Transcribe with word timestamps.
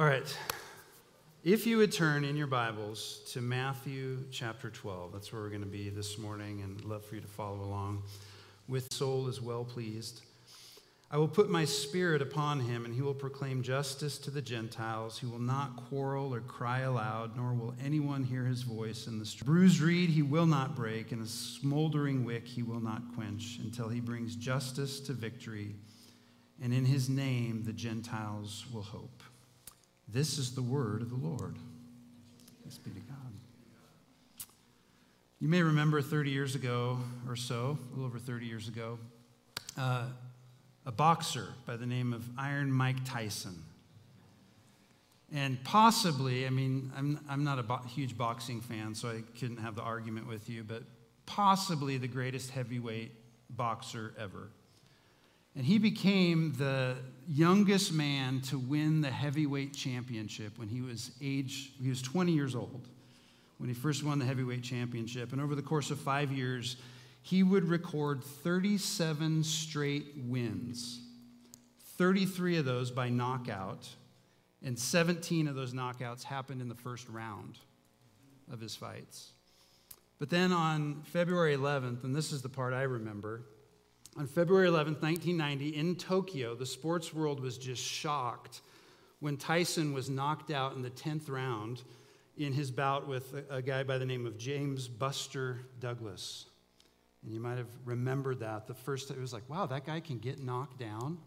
All 0.00 0.06
right. 0.06 0.34
If 1.44 1.66
you 1.66 1.76
would 1.76 1.92
turn 1.92 2.24
in 2.24 2.34
your 2.34 2.46
Bibles 2.46 3.20
to 3.32 3.42
Matthew 3.42 4.24
chapter 4.30 4.70
12, 4.70 5.12
that's 5.12 5.30
where 5.30 5.42
we're 5.42 5.50
going 5.50 5.60
to 5.60 5.66
be 5.66 5.90
this 5.90 6.16
morning, 6.16 6.62
and 6.62 6.82
love 6.86 7.04
for 7.04 7.16
you 7.16 7.20
to 7.20 7.26
follow 7.26 7.60
along. 7.60 8.04
With 8.66 8.90
soul 8.94 9.28
is 9.28 9.42
well 9.42 9.62
pleased. 9.62 10.22
I 11.10 11.18
will 11.18 11.28
put 11.28 11.50
my 11.50 11.66
spirit 11.66 12.22
upon 12.22 12.60
him, 12.60 12.86
and 12.86 12.94
he 12.94 13.02
will 13.02 13.12
proclaim 13.12 13.62
justice 13.62 14.16
to 14.20 14.30
the 14.30 14.40
Gentiles. 14.40 15.18
He 15.18 15.26
will 15.26 15.38
not 15.38 15.76
quarrel 15.76 16.32
or 16.32 16.40
cry 16.40 16.78
aloud, 16.78 17.36
nor 17.36 17.52
will 17.52 17.74
anyone 17.84 18.24
hear 18.24 18.46
his 18.46 18.62
voice 18.62 19.06
in 19.06 19.18
the 19.18 19.26
street. 19.26 19.44
Bruised 19.44 19.80
reed 19.80 20.08
he 20.08 20.22
will 20.22 20.46
not 20.46 20.74
break, 20.74 21.12
and 21.12 21.22
a 21.22 21.28
smoldering 21.28 22.24
wick 22.24 22.48
he 22.48 22.62
will 22.62 22.80
not 22.80 23.02
quench, 23.14 23.58
until 23.62 23.90
he 23.90 24.00
brings 24.00 24.34
justice 24.34 24.98
to 25.00 25.12
victory. 25.12 25.74
And 26.62 26.72
in 26.72 26.86
his 26.86 27.10
name 27.10 27.64
the 27.64 27.74
Gentiles 27.74 28.64
will 28.72 28.80
hope. 28.80 29.22
This 30.12 30.38
is 30.38 30.54
the 30.54 30.62
word 30.62 31.02
of 31.02 31.10
the 31.10 31.16
Lord. 31.16 31.54
Thanks 32.62 32.78
be 32.78 32.90
to 32.90 33.00
God. 33.00 33.16
You 35.38 35.48
may 35.48 35.62
remember 35.62 36.02
30 36.02 36.30
years 36.30 36.54
ago 36.56 36.98
or 37.28 37.36
so, 37.36 37.78
a 37.80 37.90
little 37.90 38.06
over 38.06 38.18
30 38.18 38.46
years 38.46 38.66
ago, 38.66 38.98
uh, 39.78 40.06
a 40.84 40.92
boxer 40.92 41.48
by 41.64 41.76
the 41.76 41.86
name 41.86 42.12
of 42.12 42.24
Iron 42.36 42.72
Mike 42.72 43.04
Tyson. 43.04 43.62
And 45.32 45.62
possibly, 45.62 46.44
I 46.44 46.50
mean, 46.50 46.90
I'm, 46.96 47.20
I'm 47.28 47.44
not 47.44 47.60
a 47.60 47.62
bo- 47.62 47.82
huge 47.86 48.18
boxing 48.18 48.60
fan, 48.60 48.96
so 48.96 49.08
I 49.08 49.22
couldn't 49.38 49.58
have 49.58 49.76
the 49.76 49.82
argument 49.82 50.26
with 50.26 50.48
you, 50.48 50.64
but 50.64 50.82
possibly 51.24 51.98
the 51.98 52.08
greatest 52.08 52.50
heavyweight 52.50 53.12
boxer 53.50 54.12
ever. 54.18 54.48
And 55.56 55.64
he 55.64 55.78
became 55.78 56.52
the 56.52 56.96
youngest 57.28 57.92
man 57.92 58.40
to 58.42 58.58
win 58.58 59.00
the 59.00 59.10
heavyweight 59.10 59.74
championship 59.74 60.58
when 60.58 60.68
he 60.68 60.80
was 60.80 61.10
age 61.20 61.72
he 61.80 61.88
was 61.88 62.02
20 62.02 62.32
years 62.32 62.54
old 62.54 62.88
when 63.58 63.68
he 63.68 63.74
first 63.74 64.02
won 64.02 64.18
the 64.18 64.24
heavyweight 64.24 64.62
championship 64.62 65.32
and 65.32 65.40
over 65.40 65.54
the 65.54 65.62
course 65.62 65.90
of 65.90 66.00
5 66.00 66.32
years 66.32 66.76
he 67.22 67.42
would 67.42 67.64
record 67.64 68.24
37 68.24 69.44
straight 69.44 70.06
wins. 70.16 71.00
33 71.96 72.58
of 72.58 72.64
those 72.64 72.90
by 72.90 73.08
knockout, 73.08 73.88
and 74.64 74.78
17 74.78 75.48
of 75.48 75.54
those 75.54 75.72
knockouts 75.72 76.22
happened 76.22 76.62
in 76.62 76.68
the 76.68 76.74
first 76.74 77.08
round 77.08 77.58
of 78.50 78.60
his 78.60 78.74
fights. 78.74 79.32
But 80.18 80.30
then 80.30 80.52
on 80.52 81.02
February 81.04 81.56
11th, 81.56 82.04
and 82.04 82.14
this 82.14 82.32
is 82.32 82.42
the 82.42 82.48
part 82.48 82.72
I 82.72 82.82
remember, 82.82 83.42
on 84.16 84.26
February 84.26 84.68
11th, 84.68 85.02
1990, 85.02 85.68
in 85.76 85.94
Tokyo, 85.94 86.54
the 86.54 86.66
sports 86.66 87.14
world 87.14 87.40
was 87.40 87.56
just 87.56 87.82
shocked 87.82 88.60
when 89.20 89.36
Tyson 89.36 89.92
was 89.92 90.10
knocked 90.10 90.50
out 90.50 90.74
in 90.74 90.82
the 90.82 90.90
10th 90.90 91.30
round 91.30 91.82
in 92.36 92.52
his 92.52 92.70
bout 92.70 93.06
with 93.06 93.34
a, 93.50 93.62
guy 93.62 93.82
by 93.82 93.98
the 93.98 94.06
name 94.06 94.26
of 94.26 94.38
James 94.38 94.88
Buster 94.88 95.60
Douglas. 95.78 96.46
And 97.22 97.32
you 97.32 97.38
might 97.38 97.58
have 97.58 97.68
remembered 97.84 98.40
that. 98.40 98.66
The 98.66 98.74
first, 98.74 99.10
it 99.10 99.20
was 99.20 99.32
like, 99.32 99.48
wow, 99.48 99.66
that 99.66 99.84
guy 99.84 100.00
can 100.00 100.18
get 100.18 100.42
knocked 100.42 100.78
down. 100.78 101.18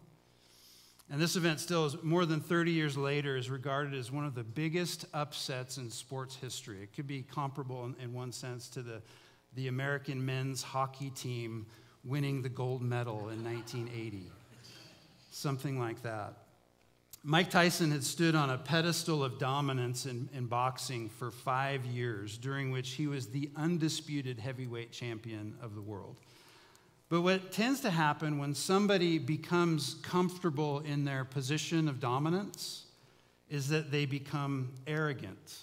And 1.10 1.20
this 1.20 1.36
event 1.36 1.60
still 1.60 1.86
is 1.86 2.02
more 2.02 2.26
than 2.26 2.40
30 2.40 2.72
years 2.72 2.96
later 2.96 3.36
is 3.36 3.48
regarded 3.48 3.94
as 3.94 4.10
one 4.10 4.24
of 4.24 4.34
the 4.34 4.42
biggest 4.42 5.04
upsets 5.14 5.76
in 5.76 5.90
sports 5.90 6.34
history. 6.34 6.82
It 6.82 6.94
could 6.94 7.06
be 7.06 7.22
comparable 7.22 7.84
in, 7.84 7.94
in 8.02 8.12
one 8.12 8.32
sense 8.32 8.68
to 8.70 8.82
the, 8.82 9.00
the 9.54 9.68
American 9.68 10.24
men's 10.24 10.62
hockey 10.62 11.10
team 11.10 11.66
winning 12.04 12.42
the 12.42 12.48
gold 12.48 12.82
medal 12.82 13.28
in 13.30 13.42
1980. 13.44 14.30
Something 15.30 15.78
like 15.78 16.02
that. 16.02 16.34
Mike 17.26 17.48
Tyson 17.48 17.90
had 17.90 18.04
stood 18.04 18.34
on 18.34 18.50
a 18.50 18.58
pedestal 18.58 19.24
of 19.24 19.38
dominance 19.38 20.04
in, 20.04 20.28
in, 20.34 20.44
boxing 20.44 21.08
for 21.08 21.30
five 21.30 21.86
years, 21.86 22.36
during 22.36 22.70
which 22.70 22.90
he 22.90 23.06
was 23.06 23.28
the 23.28 23.50
undisputed 23.56 24.38
heavyweight 24.38 24.92
champion 24.92 25.54
of 25.62 25.74
the 25.74 25.80
world. 25.80 26.16
But 27.08 27.22
what 27.22 27.50
tends 27.50 27.80
to 27.80 27.90
happen 27.90 28.38
when 28.38 28.54
somebody 28.54 29.18
becomes 29.18 29.94
comfortable 30.02 30.80
in 30.80 31.06
their 31.06 31.24
position 31.24 31.88
of 31.88 31.98
dominance 31.98 32.84
is 33.48 33.68
that 33.68 33.90
they 33.90 34.04
become 34.04 34.72
arrogant 34.86 35.60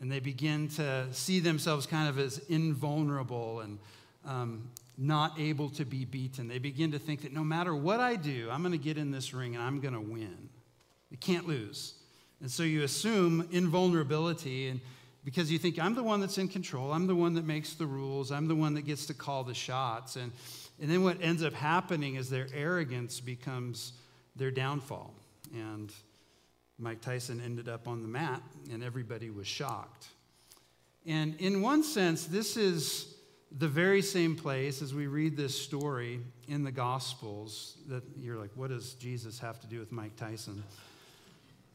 and 0.00 0.10
they 0.10 0.20
begin 0.20 0.68
to 0.68 1.06
see 1.12 1.40
themselves 1.40 1.86
kind 1.86 2.08
of 2.08 2.18
as 2.18 2.38
invulnerable 2.48 3.60
and 3.60 3.78
um, 4.24 4.70
not 4.96 5.38
able 5.38 5.70
to 5.70 5.84
be 5.84 6.04
beaten. 6.04 6.48
They 6.48 6.58
begin 6.58 6.92
to 6.92 6.98
think 6.98 7.22
that 7.22 7.32
no 7.32 7.42
matter 7.42 7.74
what 7.74 8.00
I 8.00 8.16
do, 8.16 8.48
I'm 8.50 8.62
going 8.62 8.72
to 8.72 8.78
get 8.78 8.96
in 8.96 9.10
this 9.10 9.34
ring 9.34 9.54
and 9.54 9.64
I'm 9.64 9.80
going 9.80 9.94
to 9.94 10.00
win. 10.00 10.48
You 11.10 11.16
can't 11.16 11.46
lose. 11.46 11.94
And 12.40 12.50
so 12.50 12.62
you 12.62 12.82
assume 12.82 13.48
invulnerability 13.50 14.68
and 14.68 14.80
because 15.24 15.50
you 15.50 15.58
think 15.58 15.78
I'm 15.78 15.94
the 15.94 16.02
one 16.02 16.20
that's 16.20 16.36
in 16.36 16.48
control, 16.48 16.92
I'm 16.92 17.06
the 17.06 17.14
one 17.14 17.34
that 17.34 17.46
makes 17.46 17.72
the 17.74 17.86
rules, 17.86 18.30
I'm 18.30 18.46
the 18.46 18.54
one 18.54 18.74
that 18.74 18.82
gets 18.82 19.06
to 19.06 19.14
call 19.14 19.42
the 19.42 19.54
shots. 19.54 20.16
And, 20.16 20.30
and 20.80 20.90
then 20.90 21.02
what 21.02 21.16
ends 21.22 21.42
up 21.42 21.54
happening 21.54 22.16
is 22.16 22.28
their 22.28 22.46
arrogance 22.54 23.20
becomes 23.20 23.94
their 24.36 24.50
downfall. 24.50 25.14
And 25.54 25.92
Mike 26.78 27.00
Tyson 27.00 27.40
ended 27.42 27.68
up 27.68 27.88
on 27.88 28.02
the 28.02 28.08
mat, 28.08 28.42
and 28.70 28.82
everybody 28.82 29.30
was 29.30 29.46
shocked. 29.46 30.08
And 31.06 31.36
in 31.36 31.62
one 31.62 31.82
sense, 31.82 32.26
this 32.26 32.56
is 32.56 33.13
the 33.56 33.68
very 33.68 34.02
same 34.02 34.34
place 34.34 34.82
as 34.82 34.92
we 34.92 35.06
read 35.06 35.36
this 35.36 35.60
story 35.60 36.20
in 36.48 36.64
the 36.64 36.72
Gospels 36.72 37.76
that 37.88 38.02
you're 38.16 38.36
like, 38.36 38.50
what 38.54 38.70
does 38.70 38.94
Jesus 38.94 39.38
have 39.38 39.60
to 39.60 39.66
do 39.66 39.78
with 39.78 39.92
Mike 39.92 40.16
Tyson? 40.16 40.62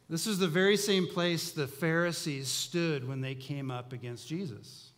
This 0.10 0.28
is 0.28 0.40
the 0.40 0.48
very 0.48 0.76
same 0.76 1.08
place 1.08 1.52
the 1.52 1.68
Pharisees 1.68 2.48
stood 2.48 3.08
when 3.08 3.22
they 3.22 3.36
came 3.36 3.70
up 3.70 3.94
against 3.94 4.28
Jesus. 4.28 4.90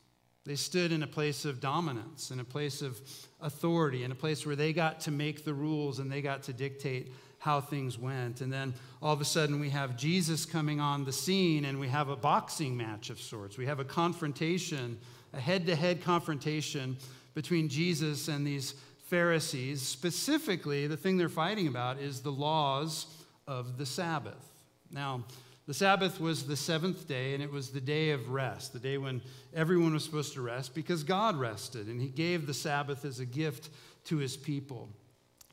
They 0.45 0.55
stood 0.55 0.91
in 0.91 1.03
a 1.03 1.07
place 1.07 1.45
of 1.45 1.59
dominance, 1.59 2.31
in 2.31 2.39
a 2.39 2.43
place 2.43 2.81
of 2.81 2.99
authority, 3.41 4.03
in 4.03 4.11
a 4.11 4.15
place 4.15 4.45
where 4.45 4.55
they 4.55 4.73
got 4.73 5.01
to 5.01 5.11
make 5.11 5.45
the 5.45 5.53
rules 5.53 5.99
and 5.99 6.11
they 6.11 6.21
got 6.21 6.43
to 6.43 6.53
dictate 6.53 7.11
how 7.37 7.59
things 7.59 7.97
went. 7.97 8.41
And 8.41 8.51
then 8.51 8.73
all 9.01 9.13
of 9.13 9.21
a 9.21 9.25
sudden 9.25 9.59
we 9.59 9.69
have 9.69 9.97
Jesus 9.97 10.45
coming 10.45 10.79
on 10.79 11.05
the 11.05 11.11
scene 11.11 11.65
and 11.65 11.79
we 11.79 11.89
have 11.89 12.09
a 12.09 12.15
boxing 12.15 12.77
match 12.77 13.09
of 13.09 13.19
sorts. 13.19 13.57
We 13.57 13.65
have 13.65 13.79
a 13.79 13.85
confrontation, 13.85 14.97
a 15.33 15.39
head 15.39 15.65
to 15.67 15.75
head 15.75 16.03
confrontation 16.03 16.97
between 17.33 17.69
Jesus 17.69 18.27
and 18.27 18.45
these 18.45 18.73
Pharisees. 19.07 19.81
Specifically, 19.81 20.87
the 20.87 20.97
thing 20.97 21.17
they're 21.17 21.29
fighting 21.29 21.67
about 21.67 21.99
is 21.99 22.21
the 22.21 22.31
laws 22.31 23.07
of 23.47 23.77
the 23.77 23.85
Sabbath. 23.85 24.51
Now, 24.91 25.23
the 25.67 25.73
Sabbath 25.73 26.19
was 26.19 26.45
the 26.45 26.57
seventh 26.57 27.07
day, 27.07 27.33
and 27.33 27.41
it 27.41 27.51
was 27.51 27.69
the 27.69 27.81
day 27.81 28.11
of 28.11 28.29
rest, 28.29 28.73
the 28.73 28.79
day 28.79 28.97
when 28.97 29.21
everyone 29.53 29.93
was 29.93 30.03
supposed 30.03 30.33
to 30.33 30.41
rest 30.41 30.73
because 30.73 31.03
God 31.03 31.37
rested, 31.37 31.87
and 31.87 32.01
He 32.01 32.07
gave 32.07 32.47
the 32.47 32.53
Sabbath 32.53 33.05
as 33.05 33.19
a 33.19 33.25
gift 33.25 33.69
to 34.05 34.17
His 34.17 34.35
people. 34.35 34.89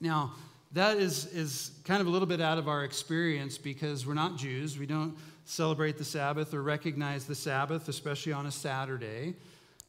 Now, 0.00 0.32
that 0.72 0.96
is, 0.96 1.26
is 1.26 1.72
kind 1.84 2.00
of 2.00 2.06
a 2.06 2.10
little 2.10 2.26
bit 2.26 2.40
out 2.40 2.58
of 2.58 2.68
our 2.68 2.84
experience 2.84 3.58
because 3.58 4.06
we're 4.06 4.14
not 4.14 4.36
Jews. 4.36 4.78
We 4.78 4.86
don't 4.86 5.16
celebrate 5.44 5.98
the 5.98 6.04
Sabbath 6.04 6.52
or 6.52 6.62
recognize 6.62 7.24
the 7.24 7.34
Sabbath, 7.34 7.88
especially 7.88 8.32
on 8.32 8.46
a 8.46 8.50
Saturday. 8.50 9.34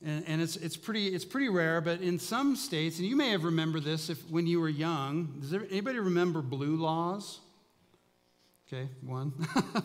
And, 0.05 0.23
and 0.27 0.41
it's, 0.41 0.55
it's, 0.55 0.77
pretty, 0.77 1.07
it's 1.07 1.25
pretty 1.25 1.49
rare, 1.49 1.81
but 1.81 2.01
in 2.01 2.19
some 2.19 2.55
states, 2.55 2.99
and 2.99 3.07
you 3.07 3.15
may 3.15 3.31
have 3.31 3.43
remembered 3.43 3.83
this 3.83 4.09
if, 4.09 4.29
when 4.29 4.47
you 4.47 4.59
were 4.59 4.69
young, 4.69 5.37
does 5.41 5.53
anybody 5.53 5.99
remember 5.99 6.41
blue 6.41 6.77
laws? 6.77 7.39
Okay, 8.67 8.87
one. 9.01 9.33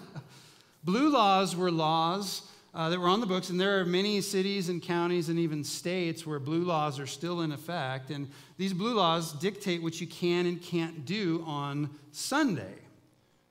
Blue 0.84 1.08
laws 1.08 1.56
were 1.56 1.70
laws 1.70 2.42
uh, 2.74 2.90
that 2.90 3.00
were 3.00 3.08
on 3.08 3.20
the 3.20 3.26
books, 3.26 3.48
and 3.48 3.58
there 3.58 3.80
are 3.80 3.86
many 3.86 4.20
cities 4.20 4.68
and 4.68 4.82
counties 4.82 5.30
and 5.30 5.38
even 5.38 5.64
states 5.64 6.26
where 6.26 6.38
blue 6.38 6.62
laws 6.62 7.00
are 7.00 7.06
still 7.06 7.40
in 7.40 7.52
effect. 7.52 8.10
And 8.10 8.28
these 8.58 8.74
blue 8.74 8.92
laws 8.92 9.32
dictate 9.32 9.82
what 9.82 9.98
you 9.98 10.06
can 10.06 10.44
and 10.44 10.60
can't 10.60 11.06
do 11.06 11.42
on 11.46 11.88
Sunday, 12.12 12.74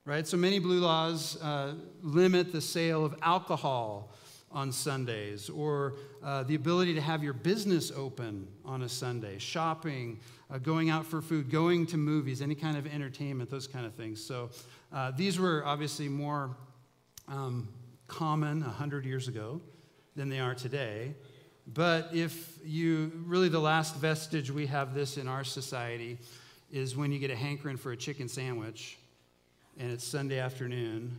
right? 0.04 0.24
So 0.28 0.36
many 0.36 0.60
blue 0.60 0.78
laws 0.78 1.36
uh, 1.42 1.74
limit 2.02 2.52
the 2.52 2.60
sale 2.60 3.04
of 3.04 3.16
alcohol 3.20 4.12
on 4.54 4.70
Sundays 4.72 5.50
or 5.50 5.94
uh, 6.22 6.44
the 6.44 6.54
ability 6.54 6.94
to 6.94 7.00
have 7.00 7.22
your 7.22 7.32
business 7.32 7.92
open 7.94 8.46
on 8.64 8.82
a 8.82 8.88
Sunday, 8.88 9.36
shopping, 9.38 10.20
uh, 10.50 10.58
going 10.58 10.88
out 10.88 11.04
for 11.04 11.20
food, 11.20 11.50
going 11.50 11.84
to 11.86 11.96
movies, 11.96 12.40
any 12.40 12.54
kind 12.54 12.78
of 12.78 12.86
entertainment, 12.86 13.50
those 13.50 13.66
kind 13.66 13.84
of 13.84 13.92
things. 13.94 14.24
So 14.24 14.50
uh, 14.92 15.10
these 15.10 15.38
were 15.38 15.64
obviously 15.66 16.08
more 16.08 16.56
um, 17.28 17.68
common 18.06 18.60
100 18.60 19.04
years 19.04 19.28
ago 19.28 19.60
than 20.14 20.28
they 20.28 20.38
are 20.38 20.54
today. 20.54 21.14
But 21.66 22.10
if 22.14 22.58
you 22.64 23.10
really, 23.26 23.48
the 23.48 23.58
last 23.58 23.96
vestige 23.96 24.50
we 24.50 24.66
have 24.66 24.94
this 24.94 25.16
in 25.16 25.26
our 25.26 25.44
society 25.44 26.18
is 26.70 26.96
when 26.96 27.10
you 27.10 27.18
get 27.18 27.30
a 27.30 27.36
hankering 27.36 27.76
for 27.76 27.92
a 27.92 27.96
chicken 27.96 28.28
sandwich 28.28 28.98
and 29.78 29.90
it's 29.90 30.06
Sunday 30.06 30.38
afternoon 30.38 31.18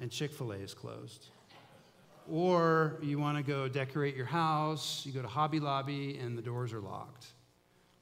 and 0.00 0.10
Chick 0.10 0.32
fil 0.32 0.52
A 0.52 0.56
is 0.56 0.74
closed. 0.74 1.26
Or 2.30 2.96
you 3.02 3.18
want 3.18 3.36
to 3.38 3.42
go 3.42 3.68
decorate 3.68 4.16
your 4.16 4.26
house, 4.26 5.04
you 5.06 5.12
go 5.12 5.22
to 5.22 5.28
Hobby 5.28 5.60
Lobby 5.60 6.18
and 6.18 6.36
the 6.36 6.42
doors 6.42 6.72
are 6.72 6.80
locked. 6.80 7.26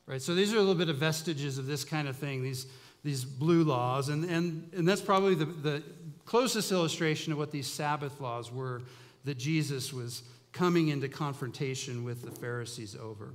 Right? 0.06 0.20
So 0.20 0.34
these 0.34 0.52
are 0.52 0.56
a 0.56 0.60
little 0.60 0.74
bit 0.74 0.88
of 0.88 0.96
vestiges 0.96 1.58
of 1.58 1.66
this 1.66 1.84
kind 1.84 2.08
of 2.08 2.16
thing. 2.16 2.42
These 2.42 2.66
these 3.04 3.24
blue 3.24 3.62
laws. 3.62 4.08
And, 4.08 4.24
and, 4.24 4.68
and 4.74 4.88
that's 4.88 5.02
probably 5.02 5.34
the, 5.34 5.44
the 5.44 5.82
closest 6.24 6.72
illustration 6.72 7.32
of 7.32 7.38
what 7.38 7.52
these 7.52 7.66
Sabbath 7.66 8.20
laws 8.20 8.50
were 8.50 8.82
that 9.24 9.38
Jesus 9.38 9.92
was 9.92 10.22
coming 10.52 10.88
into 10.88 11.08
confrontation 11.08 12.02
with 12.02 12.22
the 12.22 12.30
Pharisees 12.30 12.96
over. 12.96 13.34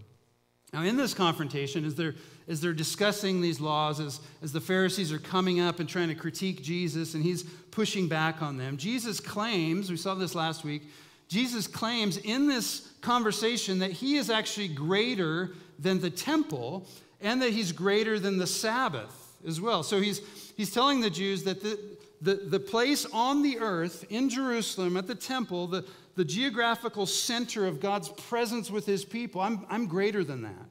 Now, 0.74 0.84
in 0.84 0.98
this 0.98 1.14
confrontation, 1.14 1.84
as 1.84 1.96
they're, 1.96 2.16
as 2.48 2.62
they're 2.62 2.74
discussing 2.74 3.42
these 3.42 3.60
laws, 3.60 4.00
as, 4.00 4.20
as 4.44 4.52
the 4.52 4.62
Pharisees 4.62 5.12
are 5.12 5.20
coming 5.20 5.60
up 5.60 5.80
and 5.80 5.90
trying 5.90 6.10
to 6.10 6.16
critique 6.16 6.62
Jesus 6.62 7.16
and 7.16 7.24
he's 7.24 7.44
pushing 7.72 8.08
back 8.08 8.42
on 8.42 8.58
them, 8.58 8.78
Jesus 8.78 9.20
claims, 9.20 9.90
we 9.90 9.98
saw 9.98 10.14
this 10.14 10.36
last 10.36 10.64
week, 10.64 10.84
Jesus 11.28 11.68
claims 11.68 12.18
in 12.18 12.48
this 12.48 12.92
conversation 13.02 13.80
that 13.80 13.92
he 13.92 14.16
is 14.16 14.30
actually 14.30 14.68
greater 14.68 15.52
than 15.78 16.02
the 16.02 16.10
temple 16.10 16.88
and 17.22 17.42
that 17.42 17.52
he's 17.52 17.72
greater 17.72 18.20
than 18.20 18.38
the 18.38 18.48
Sabbath 18.48 19.38
as 19.48 19.62
well. 19.62 19.84
So 19.84 20.02
he's, 20.02 20.22
he's 20.58 20.72
telling 20.72 21.02
the 21.02 21.10
Jews 21.10 21.44
that 21.44 21.62
the, 21.62 21.80
the, 22.22 22.36
the 22.36 22.60
place 22.60 23.06
on 23.14 23.42
the 23.42 23.60
earth 23.60 24.06
in 24.10 24.30
Jerusalem 24.30 24.98
at 24.98 25.08
the 25.08 25.16
temple, 25.16 25.68
the, 25.68 25.86
the 26.20 26.26
geographical 26.26 27.06
center 27.06 27.66
of 27.66 27.80
God's 27.80 28.10
presence 28.10 28.70
with 28.70 28.86
his 28.86 29.06
people, 29.06 29.40
I'm, 29.40 29.66
I'm 29.70 29.88
greater 29.88 30.22
than 30.22 30.42
that. 30.42 30.70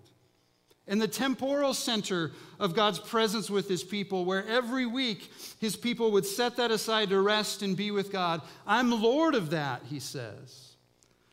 And 0.87 1.01
the 1.01 1.09
temporal 1.09 1.73
center 1.73 2.33
of 2.61 2.75
God's 2.75 2.99
presence 2.99 3.49
with 3.49 3.67
his 3.67 3.83
people, 3.83 4.27
where 4.27 4.47
every 4.47 4.85
week 4.85 5.33
his 5.59 5.75
people 5.75 6.13
would 6.13 6.27
set 6.27 6.57
that 6.57 6.71
aside 6.71 7.09
to 7.09 7.21
rest 7.23 7.63
and 7.63 7.79
be 7.79 7.91
with 7.91 8.13
God, 8.13 8.43
I'm 8.67 8.91
Lord 8.91 9.35
of 9.35 9.49
that, 9.49 9.85
he 9.87 10.01
says. 10.01 10.75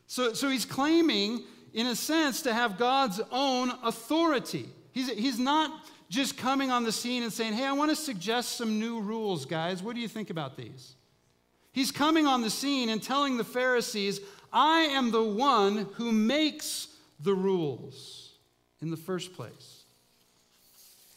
So, 0.06 0.32
so 0.32 0.48
he's 0.48 0.64
claiming, 0.64 1.42
in 1.74 1.86
a 1.86 1.94
sense, 1.94 2.40
to 2.42 2.54
have 2.54 2.78
God's 2.78 3.20
own 3.30 3.70
authority. 3.84 4.66
He's, 4.92 5.10
he's 5.10 5.38
not 5.38 5.84
just 6.08 6.38
coming 6.38 6.70
on 6.70 6.84
the 6.84 6.92
scene 6.92 7.22
and 7.22 7.30
saying, 7.30 7.52
Hey, 7.52 7.66
I 7.66 7.72
want 7.72 7.90
to 7.90 7.96
suggest 7.96 8.56
some 8.56 8.80
new 8.80 8.98
rules, 8.98 9.44
guys. 9.44 9.82
What 9.82 9.94
do 9.94 10.00
you 10.00 10.08
think 10.08 10.30
about 10.30 10.56
these? 10.56 10.94
He's 11.76 11.92
coming 11.92 12.26
on 12.26 12.40
the 12.40 12.48
scene 12.48 12.88
and 12.88 13.02
telling 13.02 13.36
the 13.36 13.44
Pharisees, 13.44 14.22
I 14.50 14.84
am 14.84 15.10
the 15.10 15.22
one 15.22 15.86
who 15.96 16.10
makes 16.10 16.88
the 17.20 17.34
rules 17.34 18.32
in 18.80 18.90
the 18.90 18.96
first 18.96 19.34
place. 19.34 19.82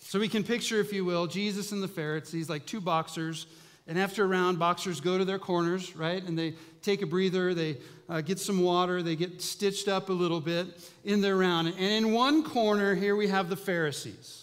So 0.02 0.20
we 0.20 0.28
can 0.28 0.44
picture, 0.44 0.82
if 0.82 0.92
you 0.92 1.06
will, 1.06 1.28
Jesus 1.28 1.72
and 1.72 1.82
the 1.82 1.88
Pharisees 1.88 2.50
like 2.50 2.66
two 2.66 2.82
boxers. 2.82 3.48
And 3.88 3.98
after 3.98 4.26
a 4.26 4.28
round, 4.28 4.60
boxers 4.60 5.00
go 5.00 5.18
to 5.18 5.24
their 5.24 5.40
corners, 5.40 5.96
right? 5.96 6.22
And 6.22 6.38
they 6.38 6.56
take 6.82 7.02
a 7.02 7.08
breather, 7.08 7.54
they 7.54 7.78
uh, 8.10 8.20
get 8.20 8.38
some 8.38 8.62
water, 8.62 9.02
they 9.02 9.16
get 9.16 9.42
stitched 9.42 9.88
up 9.88 10.10
a 10.10 10.14
little 10.14 10.42
bit 10.42 10.68
in 11.06 11.22
their 11.22 11.38
round. 11.38 11.70
And 11.70 11.80
in 11.80 12.12
one 12.12 12.44
corner, 12.44 12.96
here 12.96 13.16
we 13.16 13.30
have 13.30 13.48
the 13.48 13.56
Pharisees. 13.56 14.39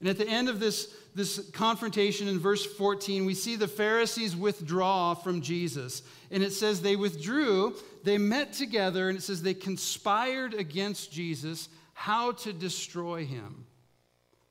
And 0.00 0.08
at 0.08 0.18
the 0.18 0.28
end 0.28 0.48
of 0.48 0.60
this, 0.60 0.94
this 1.14 1.50
confrontation 1.50 2.28
in 2.28 2.38
verse 2.38 2.64
14, 2.64 3.24
we 3.24 3.34
see 3.34 3.56
the 3.56 3.68
Pharisees 3.68 4.36
withdraw 4.36 5.14
from 5.14 5.40
Jesus. 5.40 6.02
And 6.30 6.42
it 6.42 6.52
says 6.52 6.82
they 6.82 6.96
withdrew, 6.96 7.74
they 8.04 8.18
met 8.18 8.52
together, 8.52 9.08
and 9.08 9.16
it 9.16 9.22
says 9.22 9.42
they 9.42 9.54
conspired 9.54 10.52
against 10.52 11.10
Jesus 11.10 11.68
how 11.94 12.32
to 12.32 12.52
destroy 12.52 13.24
him. 13.24 13.64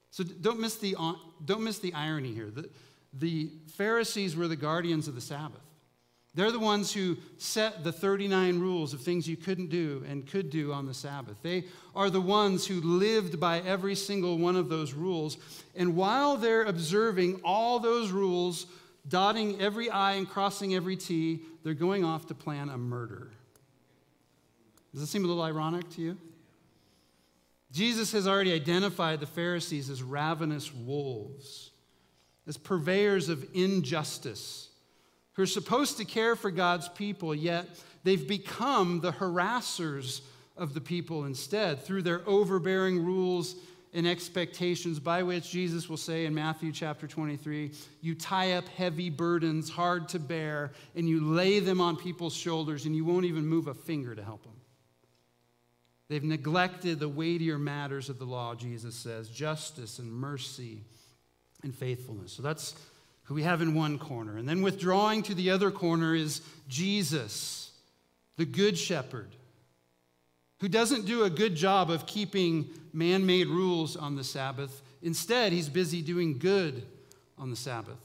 So 0.10 0.24
don't 0.24 0.60
miss 0.60 0.78
the, 0.78 0.96
don't 1.44 1.62
miss 1.62 1.80
the 1.80 1.94
irony 1.94 2.34
here. 2.34 2.50
The, 2.50 2.70
the 3.14 3.52
Pharisees 3.76 4.36
were 4.36 4.48
the 4.48 4.56
guardians 4.56 5.08
of 5.08 5.14
the 5.14 5.22
Sabbath. 5.22 5.62
They're 6.36 6.52
the 6.52 6.60
ones 6.60 6.92
who 6.92 7.16
set 7.38 7.86
the 7.86 7.94
39 7.94 8.60
rules 8.60 8.94
of 8.94 9.00
things 9.00 9.28
you 9.28 9.38
couldn't 9.38 9.70
do 9.70 10.04
and 10.08 10.28
could 10.28 10.50
do 10.50 10.74
on 10.74 10.86
the 10.86 10.94
Sabbath. 10.94 11.38
They 11.42 11.64
are 11.96 12.10
the 12.10 12.20
ones 12.20 12.68
who 12.68 12.82
lived 12.82 13.40
by 13.40 13.62
every 13.62 13.96
single 13.96 14.38
one 14.38 14.58
of 14.58 14.68
those 14.68 14.94
rules. 14.94 15.38
And 15.78 15.96
while 15.96 16.36
they're 16.36 16.64
observing 16.64 17.40
all 17.46 17.80
those 17.80 18.12
rules, 18.12 18.68
dotting 19.08 19.62
every 19.62 19.90
I 19.90 20.14
and 20.14 20.30
crossing 20.30 20.76
every 20.76 20.98
T, 20.98 21.40
they're 21.64 21.74
going 21.74 22.04
off 22.04 22.28
to 22.28 22.36
plan 22.36 22.68
a 22.68 22.78
murder. 22.78 23.32
Does 24.92 25.02
that 25.02 25.08
seem 25.08 25.24
a 25.24 25.28
little 25.28 25.44
ironic 25.44 25.90
to 25.92 26.02
you? 26.02 26.18
Jesus 27.72 28.12
has 28.12 28.28
already 28.28 28.52
identified 28.52 29.22
the 29.22 29.26
Pharisees 29.26 29.90
as 29.90 30.04
ravenous 30.04 30.74
wolves, 30.74 31.72
as 32.46 32.58
purveyors 32.58 33.30
of 33.30 33.46
injustice 33.54 34.70
who 35.36 35.44
are 35.44 35.48
supposed 35.48 35.98
to 35.98 36.06
care 36.06 36.36
for 36.36 36.52
God's 36.52 36.90
people, 36.90 37.36
yet 37.36 37.68
they've 38.04 38.28
become 38.28 39.02
the 39.02 39.12
harassers 39.12 40.22
of 40.58 40.74
the 40.74 40.82
people 40.82 41.26
instead 41.26 41.84
through 41.84 42.02
their 42.02 42.22
overbearing 42.28 43.04
rules 43.04 43.56
and 43.94 44.06
expectations, 44.06 45.00
by 45.00 45.24
which 45.24 45.50
Jesus 45.50 45.88
will 45.88 45.98
say 45.98 46.26
in 46.26 46.34
Matthew 46.34 46.72
chapter 46.72 47.08
23 47.08 47.72
you 48.02 48.16
tie 48.16 48.54
up 48.54 48.68
heavy 48.70 49.10
burdens, 49.10 49.70
hard 49.70 50.10
to 50.10 50.20
bear, 50.20 50.72
and 50.96 51.08
you 51.08 51.24
lay 51.24 51.60
them 51.60 51.80
on 51.80 51.96
people's 51.96 52.36
shoulders, 52.36 52.86
and 52.86 52.96
you 52.96 53.06
won't 53.06 53.26
even 53.26 53.46
move 53.46 53.68
a 53.68 53.74
finger 53.74 54.14
to 54.14 54.24
help 54.24 54.44
them. 54.44 54.52
They've 56.08 56.24
neglected 56.24 57.00
the 57.00 57.10
weightier 57.10 57.58
matters 57.58 58.10
of 58.10 58.20
the 58.20 58.26
law, 58.26 58.54
Jesus 58.54 58.96
says 58.96 59.28
justice 59.30 59.98
and 59.98 60.12
mercy 60.12 60.84
and 61.64 61.74
faithfulness. 61.74 62.32
So 62.32 62.44
that's 62.44 62.76
who 63.26 63.34
we 63.34 63.44
have 63.44 63.62
in 63.62 63.76
one 63.76 64.00
corner. 64.00 64.38
And 64.38 64.48
then 64.48 64.62
withdrawing 64.62 65.24
to 65.24 65.36
the 65.36 65.50
other 65.50 65.72
corner 65.72 66.16
is 66.16 66.42
Jesus, 66.68 67.72
the 68.38 68.46
Good 68.46 68.78
Shepherd, 68.78 69.36
who 70.62 70.68
doesn't 70.68 71.06
do 71.06 71.24
a 71.24 71.30
good 71.30 71.56
job 71.56 71.90
of 71.90 72.06
keeping 72.06 72.70
man 72.94 73.26
made 73.26 73.48
rules 73.48 73.96
on 73.96 74.16
the 74.16 74.24
Sabbath. 74.24 74.82
Instead, 75.02 75.52
he's 75.52 75.70
busy 75.70 76.02
doing 76.02 76.38
good 76.38 76.84
on 77.38 77.50
the 77.50 77.56
Sabbath. 77.56 77.98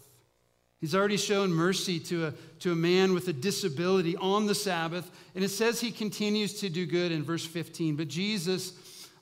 He's 0.81 0.95
already 0.95 1.19
shown 1.19 1.53
mercy 1.53 2.01
to 2.01 2.29
a, 2.29 2.33
to 2.61 2.73
a 2.73 2.77
man 2.77 3.13
with 3.13 3.29
a 3.29 3.35
disability 3.35 4.17
on 4.17 4.47
the 4.47 4.55
Sabbath, 4.55 5.11
and 5.35 5.45
it 5.45 5.51
says 5.51 5.79
he 5.79 5.91
continues 5.91 6.61
to 6.61 6.71
do 6.71 6.87
good 6.87 7.13
in 7.13 7.23
verse 7.23 7.45
15. 7.45 7.97
But 7.97 8.09
Jesus, 8.09 8.73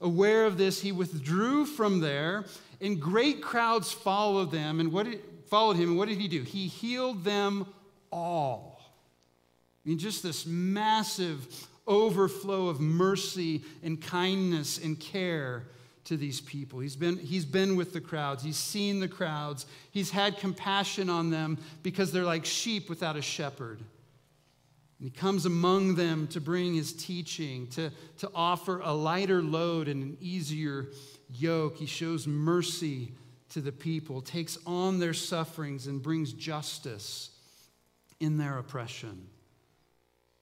aware 0.00 0.46
of 0.46 0.56
this, 0.56 0.80
he 0.80 0.92
withdrew 0.92 1.66
from 1.66 1.98
there, 1.98 2.44
and 2.80 3.00
great 3.00 3.42
crowds 3.42 3.90
followed 3.90 4.52
them. 4.52 4.78
And 4.78 4.92
what 4.92 5.06
did, 5.06 5.20
followed 5.50 5.76
him, 5.76 5.90
and 5.90 5.98
what 5.98 6.08
did 6.08 6.18
he 6.18 6.28
do? 6.28 6.42
He 6.42 6.68
healed 6.68 7.24
them 7.24 7.66
all. 8.12 8.80
I 9.84 9.88
mean, 9.88 9.98
just 9.98 10.22
this 10.22 10.46
massive 10.46 11.66
overflow 11.86 12.68
of 12.68 12.80
mercy 12.80 13.62
and 13.82 14.00
kindness 14.00 14.78
and 14.78 14.98
care 14.98 15.64
to 16.04 16.16
these 16.16 16.40
people. 16.40 16.80
He's 16.80 16.96
been, 16.96 17.18
he's 17.18 17.44
been 17.44 17.76
with 17.76 17.92
the 17.92 18.00
crowds, 18.00 18.42
he's 18.42 18.56
seen 18.56 19.00
the 19.00 19.08
crowds, 19.08 19.66
he's 19.90 20.10
had 20.10 20.38
compassion 20.38 21.10
on 21.10 21.30
them 21.30 21.58
because 21.82 22.12
they're 22.12 22.24
like 22.24 22.44
sheep 22.44 22.88
without 22.88 23.16
a 23.16 23.22
shepherd. 23.22 23.78
And 24.98 25.08
he 25.08 25.10
comes 25.10 25.46
among 25.46 25.94
them 25.94 26.26
to 26.28 26.40
bring 26.40 26.74
his 26.74 26.92
teaching, 26.92 27.68
to, 27.68 27.90
to 28.18 28.30
offer 28.34 28.80
a 28.80 28.92
lighter 28.92 29.42
load 29.42 29.86
and 29.86 30.02
an 30.02 30.16
easier 30.20 30.88
yoke. 31.30 31.76
He 31.76 31.86
shows 31.86 32.26
mercy 32.26 33.12
to 33.50 33.60
the 33.60 33.72
people, 33.72 34.20
takes 34.20 34.58
on 34.66 34.98
their 34.98 35.14
sufferings, 35.14 35.86
and 35.86 36.02
brings 36.02 36.32
justice 36.32 37.30
in 38.20 38.38
their 38.38 38.58
oppression. 38.58 39.26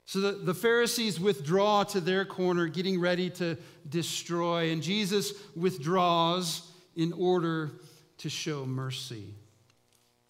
So 0.07 0.21
the, 0.21 0.33
the 0.33 0.55
Pharisees 0.55 1.19
withdraw 1.19 1.83
to 1.85 2.01
their 2.01 2.25
corner, 2.25 2.69
getting 2.69 3.01
ready 3.01 3.29
to 3.31 3.57
destroy, 3.89 4.71
and 4.71 4.83
Jesus 4.83 5.33
withdraws 5.57 6.71
in 6.95 7.13
order 7.13 7.73
to 8.19 8.29
show 8.29 8.65
mercy. 8.65 9.35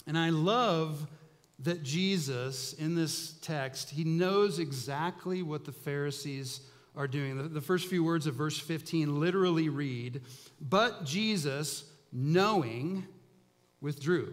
And 0.06 0.16
I 0.16 0.30
love 0.30 1.06
that 1.60 1.82
Jesus, 1.82 2.72
in 2.74 2.94
this 2.94 3.32
text, 3.42 3.90
he 3.90 4.04
knows 4.04 4.58
exactly 4.58 5.42
what 5.42 5.64
the 5.64 5.72
Pharisees 5.72 6.60
are 6.96 7.08
doing. 7.08 7.36
The, 7.36 7.44
the 7.44 7.60
first 7.60 7.86
few 7.88 8.02
words 8.02 8.26
of 8.26 8.34
verse 8.34 8.58
15 8.58 9.20
literally 9.20 9.68
read, 9.68 10.22
But 10.60 11.04
Jesus, 11.04 11.84
knowing, 12.16 13.04
withdrew. 13.80 14.32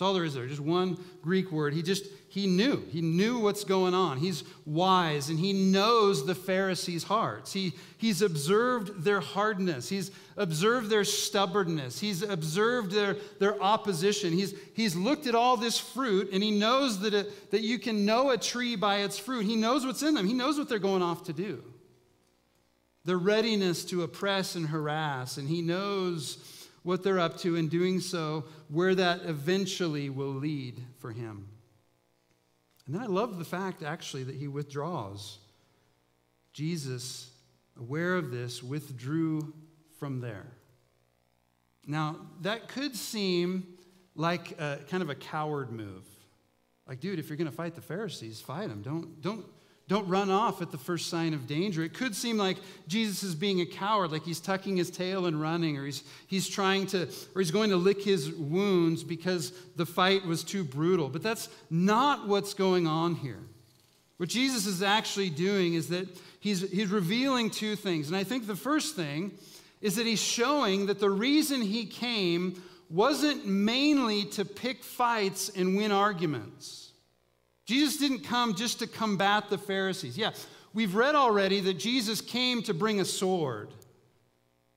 That's 0.00 0.02
all 0.02 0.14
there 0.14 0.24
is 0.24 0.34
there. 0.34 0.46
Just 0.46 0.60
one 0.60 0.98
Greek 1.20 1.52
word. 1.52 1.74
He 1.74 1.82
just, 1.82 2.06
he 2.28 2.46
knew. 2.46 2.82
He 2.90 3.02
knew 3.02 3.38
what's 3.38 3.64
going 3.64 3.92
on. 3.92 4.16
He's 4.16 4.44
wise 4.64 5.28
and 5.28 5.38
he 5.38 5.52
knows 5.52 6.24
the 6.24 6.34
Pharisees' 6.34 7.04
hearts. 7.04 7.52
He, 7.52 7.74
he's 7.98 8.22
observed 8.22 9.04
their 9.04 9.20
hardness. 9.20 9.90
He's 9.90 10.10
observed 10.38 10.88
their 10.88 11.04
stubbornness. 11.04 12.00
He's 12.00 12.22
observed 12.22 12.92
their, 12.92 13.16
their 13.40 13.62
opposition. 13.62 14.32
He's, 14.32 14.54
he's 14.74 14.96
looked 14.96 15.26
at 15.26 15.34
all 15.34 15.58
this 15.58 15.78
fruit 15.78 16.30
and 16.32 16.42
he 16.42 16.50
knows 16.50 17.00
that, 17.00 17.12
it, 17.12 17.50
that 17.50 17.60
you 17.60 17.78
can 17.78 18.06
know 18.06 18.30
a 18.30 18.38
tree 18.38 18.76
by 18.76 19.00
its 19.00 19.18
fruit. 19.18 19.44
He 19.44 19.56
knows 19.56 19.84
what's 19.84 20.02
in 20.02 20.14
them, 20.14 20.26
he 20.26 20.34
knows 20.34 20.58
what 20.58 20.68
they're 20.68 20.78
going 20.78 21.02
off 21.02 21.24
to 21.24 21.34
do. 21.34 21.62
Their 23.04 23.18
readiness 23.18 23.84
to 23.86 24.02
oppress 24.02 24.56
and 24.56 24.68
harass, 24.68 25.36
and 25.36 25.48
he 25.48 25.62
knows 25.62 26.38
what 26.82 27.02
they're 27.02 27.18
up 27.18 27.38
to, 27.38 27.56
and 27.56 27.70
doing 27.70 28.00
so, 28.00 28.44
where 28.68 28.94
that 28.94 29.20
eventually 29.24 30.08
will 30.10 30.32
lead 30.32 30.80
for 30.98 31.12
him. 31.12 31.48
And 32.86 32.94
then 32.94 33.02
I 33.02 33.06
love 33.06 33.38
the 33.38 33.44
fact, 33.44 33.82
actually, 33.82 34.24
that 34.24 34.34
he 34.34 34.48
withdraws. 34.48 35.38
Jesus, 36.52 37.30
aware 37.78 38.16
of 38.16 38.30
this, 38.30 38.62
withdrew 38.62 39.52
from 39.98 40.20
there. 40.20 40.46
Now, 41.86 42.16
that 42.42 42.68
could 42.68 42.96
seem 42.96 43.66
like 44.14 44.58
a, 44.58 44.78
kind 44.88 45.02
of 45.02 45.10
a 45.10 45.14
coward 45.14 45.70
move. 45.70 46.04
Like, 46.86 47.00
dude, 47.00 47.18
if 47.18 47.28
you're 47.28 47.36
going 47.36 47.50
to 47.50 47.56
fight 47.56 47.74
the 47.74 47.80
Pharisees, 47.80 48.40
fight 48.40 48.68
them. 48.68 48.82
Don't, 48.82 49.20
don't, 49.22 49.44
don't 49.90 50.06
run 50.06 50.30
off 50.30 50.62
at 50.62 50.70
the 50.70 50.78
first 50.78 51.08
sign 51.10 51.34
of 51.34 51.48
danger. 51.48 51.82
It 51.82 51.94
could 51.94 52.14
seem 52.14 52.38
like 52.38 52.58
Jesus 52.86 53.24
is 53.24 53.34
being 53.34 53.60
a 53.60 53.66
coward, 53.66 54.12
like 54.12 54.22
he's 54.22 54.38
tucking 54.38 54.76
his 54.76 54.88
tail 54.88 55.26
and 55.26 55.40
running, 55.40 55.76
or 55.76 55.84
he's, 55.84 56.04
he's 56.28 56.48
trying 56.48 56.86
to, 56.88 57.08
or 57.34 57.40
he's 57.40 57.50
going 57.50 57.70
to 57.70 57.76
lick 57.76 58.00
his 58.00 58.30
wounds 58.30 59.02
because 59.02 59.52
the 59.74 59.84
fight 59.84 60.24
was 60.24 60.44
too 60.44 60.62
brutal. 60.62 61.08
But 61.08 61.24
that's 61.24 61.48
not 61.70 62.28
what's 62.28 62.54
going 62.54 62.86
on 62.86 63.16
here. 63.16 63.40
What 64.18 64.28
Jesus 64.28 64.64
is 64.64 64.80
actually 64.80 65.28
doing 65.28 65.74
is 65.74 65.88
that 65.88 66.06
he's, 66.38 66.70
he's 66.70 66.86
revealing 66.86 67.50
two 67.50 67.74
things. 67.74 68.06
And 68.06 68.16
I 68.16 68.22
think 68.22 68.46
the 68.46 68.54
first 68.54 68.94
thing 68.94 69.32
is 69.80 69.96
that 69.96 70.06
he's 70.06 70.22
showing 70.22 70.86
that 70.86 71.00
the 71.00 71.10
reason 71.10 71.62
he 71.62 71.84
came 71.84 72.62
wasn't 72.90 73.44
mainly 73.44 74.24
to 74.26 74.44
pick 74.44 74.84
fights 74.84 75.48
and 75.48 75.76
win 75.76 75.90
arguments. 75.90 76.89
Jesus 77.70 77.98
didn't 77.98 78.24
come 78.24 78.56
just 78.56 78.80
to 78.80 78.88
combat 78.88 79.48
the 79.48 79.56
Pharisees. 79.56 80.18
Yeah, 80.18 80.32
we've 80.74 80.96
read 80.96 81.14
already 81.14 81.60
that 81.60 81.74
Jesus 81.74 82.20
came 82.20 82.64
to 82.64 82.74
bring 82.74 83.00
a 83.00 83.04
sword. 83.04 83.68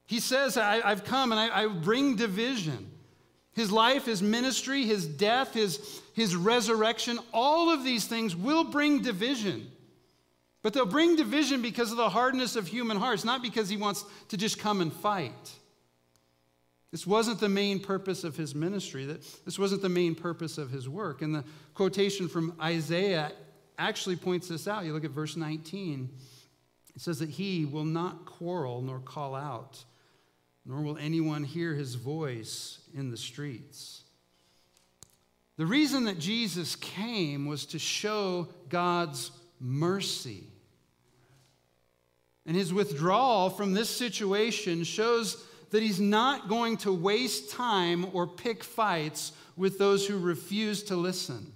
He 0.05 0.19
says, 0.19 0.57
I, 0.57 0.87
have 0.87 1.03
come 1.03 1.31
and 1.31 1.41
I, 1.41 1.63
I 1.63 1.67
bring 1.67 2.15
division. 2.15 2.91
His 3.53 3.71
life, 3.71 4.05
his 4.05 4.21
ministry, 4.21 4.85
his 4.85 5.07
death, 5.07 5.55
his, 5.55 6.01
his 6.13 6.35
resurrection, 6.35 7.17
all 7.33 7.71
of 7.71 7.83
these 7.83 8.05
things 8.05 8.35
will 8.35 8.63
bring 8.63 9.01
division. 9.01 9.71
But 10.61 10.73
they'll 10.73 10.85
bring 10.85 11.15
division 11.15 11.63
because 11.63 11.89
of 11.89 11.97
the 11.97 12.09
hardness 12.09 12.55
of 12.55 12.67
human 12.67 12.97
hearts, 12.97 13.25
not 13.25 13.41
because 13.41 13.69
he 13.69 13.77
wants 13.77 14.05
to 14.29 14.37
just 14.37 14.59
come 14.59 14.81
and 14.81 14.93
fight. 14.93 15.51
This 16.93 17.07
wasn't 17.07 17.39
the 17.39 17.49
main 17.49 17.79
purpose 17.79 18.23
of 18.23 18.37
his 18.37 18.53
ministry. 18.53 19.03
This 19.05 19.57
wasn't 19.57 19.81
the 19.81 19.89
main 19.89 20.13
purpose 20.13 20.59
of 20.59 20.69
his 20.69 20.87
work. 20.87 21.23
And 21.23 21.33
the 21.33 21.43
quotation 21.73 22.27
from 22.27 22.53
Isaiah 22.61 23.31
actually 23.79 24.15
points 24.15 24.47
this 24.47 24.67
out. 24.67 24.85
You 24.85 24.93
look 24.93 25.03
at 25.03 25.09
verse 25.09 25.35
19. 25.35 26.07
It 26.95 27.01
says 27.01 27.17
that 27.17 27.31
he 27.31 27.65
will 27.65 27.83
not 27.83 28.27
quarrel 28.27 28.83
nor 28.83 28.99
call 28.99 29.33
out, 29.33 29.83
nor 30.67 30.81
will 30.81 30.99
anyone 30.99 31.43
hear 31.43 31.73
his 31.73 31.95
voice 31.95 32.77
in 32.95 33.09
the 33.09 33.17
streets. 33.17 34.03
The 35.57 35.65
reason 35.65 36.03
that 36.03 36.19
Jesus 36.19 36.75
came 36.75 37.47
was 37.47 37.65
to 37.65 37.79
show 37.79 38.49
God's 38.69 39.31
mercy. 39.59 40.43
And 42.45 42.55
his 42.55 42.71
withdrawal 42.71 43.49
from 43.49 43.73
this 43.73 43.89
situation 43.89 44.83
shows 44.83 45.43
that 45.73 45.81
he's 45.81 45.99
not 45.99 46.47
going 46.47 46.77
to 46.77 46.93
waste 46.93 47.49
time 47.49 48.05
or 48.13 48.27
pick 48.27 48.63
fights 48.63 49.31
with 49.57 49.79
those 49.79 50.05
who 50.05 50.19
refuse 50.19 50.83
to 50.83 50.95
listen. 50.95 51.51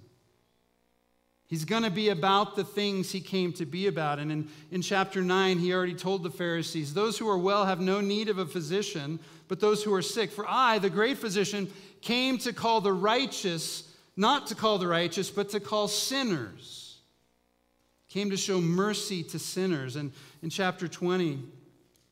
He's 1.46 1.64
going 1.64 1.84
to 1.84 1.90
be 1.90 2.08
about 2.08 2.56
the 2.56 2.64
things 2.64 3.12
he 3.12 3.20
came 3.20 3.52
to 3.52 3.64
be 3.64 3.86
about. 3.86 4.18
And 4.18 4.32
in, 4.32 4.48
in 4.72 4.82
chapter 4.82 5.22
9, 5.22 5.60
he 5.60 5.72
already 5.72 5.94
told 5.94 6.24
the 6.24 6.32
Pharisees, 6.32 6.92
Those 6.92 7.16
who 7.16 7.28
are 7.28 7.38
well 7.38 7.64
have 7.64 7.80
no 7.80 8.00
need 8.00 8.28
of 8.28 8.38
a 8.38 8.44
physician, 8.44 9.20
but 9.46 9.60
those 9.60 9.84
who 9.84 9.94
are 9.94 10.02
sick. 10.02 10.32
For 10.32 10.44
I, 10.48 10.80
the 10.80 10.90
great 10.90 11.18
physician, 11.18 11.72
came 12.00 12.38
to 12.38 12.52
call 12.52 12.80
the 12.80 12.92
righteous, 12.92 13.88
not 14.16 14.48
to 14.48 14.56
call 14.56 14.78
the 14.78 14.88
righteous, 14.88 15.30
but 15.30 15.50
to 15.50 15.60
call 15.60 15.86
sinners. 15.86 16.98
Came 18.08 18.30
to 18.30 18.36
show 18.36 18.60
mercy 18.60 19.22
to 19.22 19.38
sinners. 19.38 19.94
And 19.94 20.10
in 20.42 20.50
chapter 20.50 20.88
20, 20.88 21.38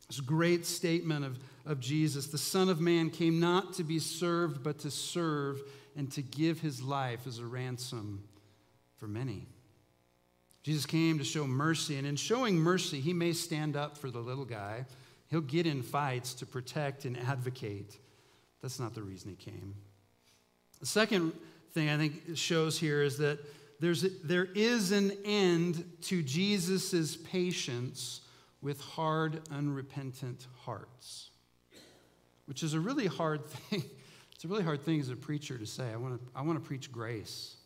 this 0.09 0.21
great 0.21 0.67
statement 0.67 1.25
of 1.25 1.39
of 1.67 1.81
Jesus. 1.81 2.29
The 2.29 2.39
Son 2.39 2.69
of 2.69 2.81
Man 2.81 3.11
came 3.11 3.41
not 3.41 3.75
to 3.75 3.85
be 3.85 3.99
served, 3.99 4.63
but 4.63 4.79
to 4.79 4.91
serve 4.91 5.61
and 5.97 6.11
to 6.13 6.23
give 6.23 6.61
his 6.61 6.81
life 6.81 7.27
as 7.27 7.41
a 7.41 7.45
ransom 7.45 8.23
for 8.97 9.09
many. 9.09 9.47
Jesus 10.63 10.87
came 10.87 11.19
to 11.19 11.25
show 11.25 11.47
mercy, 11.47 11.97
and 11.97 12.07
in 12.07 12.17
showing 12.17 12.57
mercy, 12.57 13.01
he 13.01 13.13
may 13.13 13.33
stand 13.33 13.77
up 13.77 13.99
for 13.99 14.11
the 14.11 14.19
little 14.19 14.45
guy. 14.45 14.87
He'll 15.29 15.41
get 15.41 15.67
in 15.67 15.83
fights 15.83 16.35
to 16.35 16.47
protect 16.47 17.05
and 17.05 17.19
advocate. 17.19 17.99
That's 18.63 18.81
not 18.81 18.95
the 18.95 19.03
reason 19.03 19.31
he 19.31 19.37
came. 19.37 19.75
The 20.81 20.87
second 20.87 21.33
thing 21.73 21.89
I 21.89 21.97
think 21.97 22.23
it 22.29 22.39
shows 22.39 22.79
here 22.79 23.03
is 23.03 23.19
that 23.19 23.39
there's, 23.81 24.03
there 24.23 24.49
is 24.55 24.93
an 24.93 25.13
end 25.25 25.85
to 26.03 26.23
Jesus' 26.23 27.17
patience 27.17 28.23
with 28.61 28.81
hard, 28.81 29.41
unrepentant 29.51 30.47
hearts 30.61 31.31
which 32.47 32.63
is 32.63 32.75
a 32.75 32.81
really 32.81 33.07
hard 33.07 33.47
thing. 33.51 33.85
It's 34.35 34.45
a 34.45 34.49
really 34.49 34.65
hard 34.65 34.83
thing 34.83 35.01
as 35.01 35.09
a 35.09 35.17
preacher 35.17 35.59
to 35.59 35.67
say. 35.67 35.93
I 35.93 35.97
want 35.97 36.21
to, 36.21 36.39
I 36.39 36.43
want 36.43 36.63
to 36.63 36.67
preach 36.67 36.91
grace. 36.91 37.57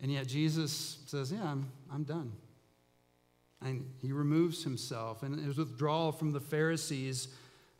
And 0.00 0.12
yet 0.12 0.26
Jesus 0.26 0.98
says, 1.06 1.32
Yeah, 1.32 1.44
I'm, 1.44 1.70
I'm 1.92 2.04
done. 2.04 2.32
And 3.62 3.86
he 4.02 4.12
removes 4.12 4.62
himself. 4.62 5.22
And 5.22 5.38
his 5.42 5.56
withdrawal 5.56 6.12
from 6.12 6.32
the 6.32 6.40
Pharisees, 6.40 7.28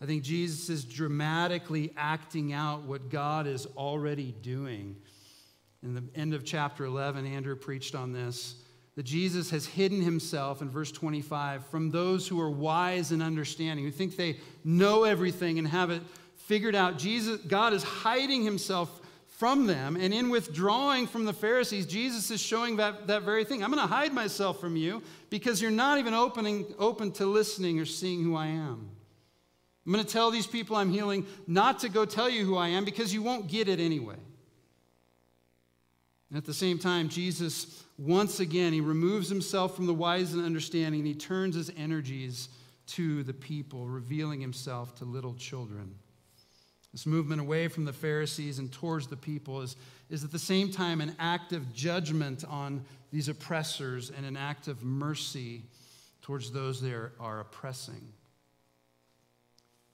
I 0.00 0.06
think 0.06 0.22
Jesus 0.22 0.70
is 0.70 0.84
dramatically 0.84 1.92
acting 1.96 2.54
out 2.54 2.82
what 2.84 3.10
God 3.10 3.46
is 3.46 3.66
already 3.76 4.34
doing. 4.40 4.96
In 5.82 5.94
the 5.94 6.02
end 6.14 6.32
of 6.32 6.44
chapter 6.44 6.86
11, 6.86 7.26
Andrew 7.26 7.54
preached 7.54 7.94
on 7.94 8.12
this 8.12 8.54
that 8.96 9.04
Jesus 9.04 9.50
has 9.50 9.66
hidden 9.66 10.00
himself 10.00 10.62
in 10.62 10.70
verse 10.70 10.90
25 10.90 11.66
from 11.66 11.90
those 11.90 12.26
who 12.26 12.40
are 12.40 12.50
wise 12.50 13.12
and 13.12 13.22
understanding, 13.22 13.84
who 13.84 13.90
think 13.90 14.16
they 14.16 14.38
know 14.64 15.04
everything 15.04 15.58
and 15.58 15.68
have 15.68 15.90
it 15.90 16.02
figured 16.36 16.74
out. 16.74 16.98
Jesus, 16.98 17.40
God 17.42 17.74
is 17.74 17.82
hiding 17.82 18.42
himself 18.42 19.02
from 19.36 19.66
them. 19.66 19.96
And 19.96 20.14
in 20.14 20.30
withdrawing 20.30 21.06
from 21.06 21.26
the 21.26 21.34
Pharisees, 21.34 21.84
Jesus 21.84 22.30
is 22.30 22.40
showing 22.40 22.76
that, 22.76 23.06
that 23.08 23.22
very 23.22 23.44
thing. 23.44 23.62
I'm 23.62 23.70
going 23.70 23.86
to 23.86 23.94
hide 23.94 24.14
myself 24.14 24.60
from 24.60 24.76
you 24.76 25.02
because 25.28 25.60
you're 25.60 25.70
not 25.70 25.98
even 25.98 26.14
opening, 26.14 26.64
open 26.78 27.12
to 27.12 27.26
listening 27.26 27.78
or 27.78 27.84
seeing 27.84 28.24
who 28.24 28.34
I 28.34 28.46
am. 28.46 28.88
I'm 29.84 29.92
going 29.92 30.04
to 30.04 30.10
tell 30.10 30.30
these 30.30 30.46
people 30.46 30.74
I'm 30.74 30.90
healing 30.90 31.26
not 31.46 31.80
to 31.80 31.90
go 31.90 32.06
tell 32.06 32.30
you 32.30 32.46
who 32.46 32.56
I 32.56 32.68
am 32.68 32.86
because 32.86 33.12
you 33.12 33.22
won't 33.22 33.46
get 33.46 33.68
it 33.68 33.78
anyway. 33.78 34.16
And 36.30 36.38
at 36.38 36.46
the 36.46 36.54
same 36.54 36.78
time, 36.78 37.08
Jesus 37.10 37.84
once 37.98 38.40
again, 38.40 38.72
he 38.72 38.80
removes 38.80 39.28
himself 39.28 39.74
from 39.74 39.86
the 39.86 39.94
wise 39.94 40.34
and 40.34 40.44
understanding, 40.44 41.00
and 41.00 41.06
he 41.06 41.14
turns 41.14 41.54
his 41.54 41.70
energies 41.76 42.48
to 42.88 43.22
the 43.22 43.32
people, 43.32 43.86
revealing 43.86 44.40
himself 44.40 44.94
to 44.96 45.04
little 45.04 45.34
children. 45.34 45.94
This 46.92 47.06
movement 47.06 47.40
away 47.40 47.68
from 47.68 47.84
the 47.84 47.92
Pharisees 47.92 48.58
and 48.58 48.72
towards 48.72 49.06
the 49.06 49.16
people 49.16 49.60
is, 49.60 49.76
is 50.08 50.24
at 50.24 50.30
the 50.30 50.38
same 50.38 50.70
time 50.70 51.00
an 51.00 51.16
act 51.18 51.52
of 51.52 51.72
judgment 51.72 52.44
on 52.44 52.84
these 53.12 53.28
oppressors 53.28 54.10
and 54.10 54.24
an 54.24 54.36
act 54.36 54.68
of 54.68 54.82
mercy 54.82 55.62
towards 56.22 56.50
those 56.50 56.80
they 56.80 56.92
are, 56.92 57.12
are 57.20 57.40
oppressing. 57.40 58.12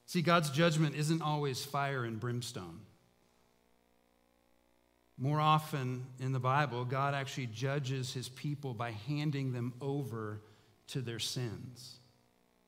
See, 0.07 0.23
God's 0.23 0.51
judgment 0.51 0.95
isn't 0.95 1.23
always 1.23 1.65
fire 1.65 2.05
and 2.05 2.21
brimstone. 2.21 2.81
More 5.19 5.41
often 5.41 6.07
in 6.21 6.33
the 6.33 6.41
Bible, 6.41 6.85
God 6.85 7.15
actually 7.15 7.47
judges 7.47 8.13
his 8.13 8.29
people 8.29 8.75
by 8.75 8.93
handing 8.93 9.53
them 9.53 9.75
over 9.81 10.41
to 10.89 11.01
their 11.01 11.19
sins. 11.19 11.97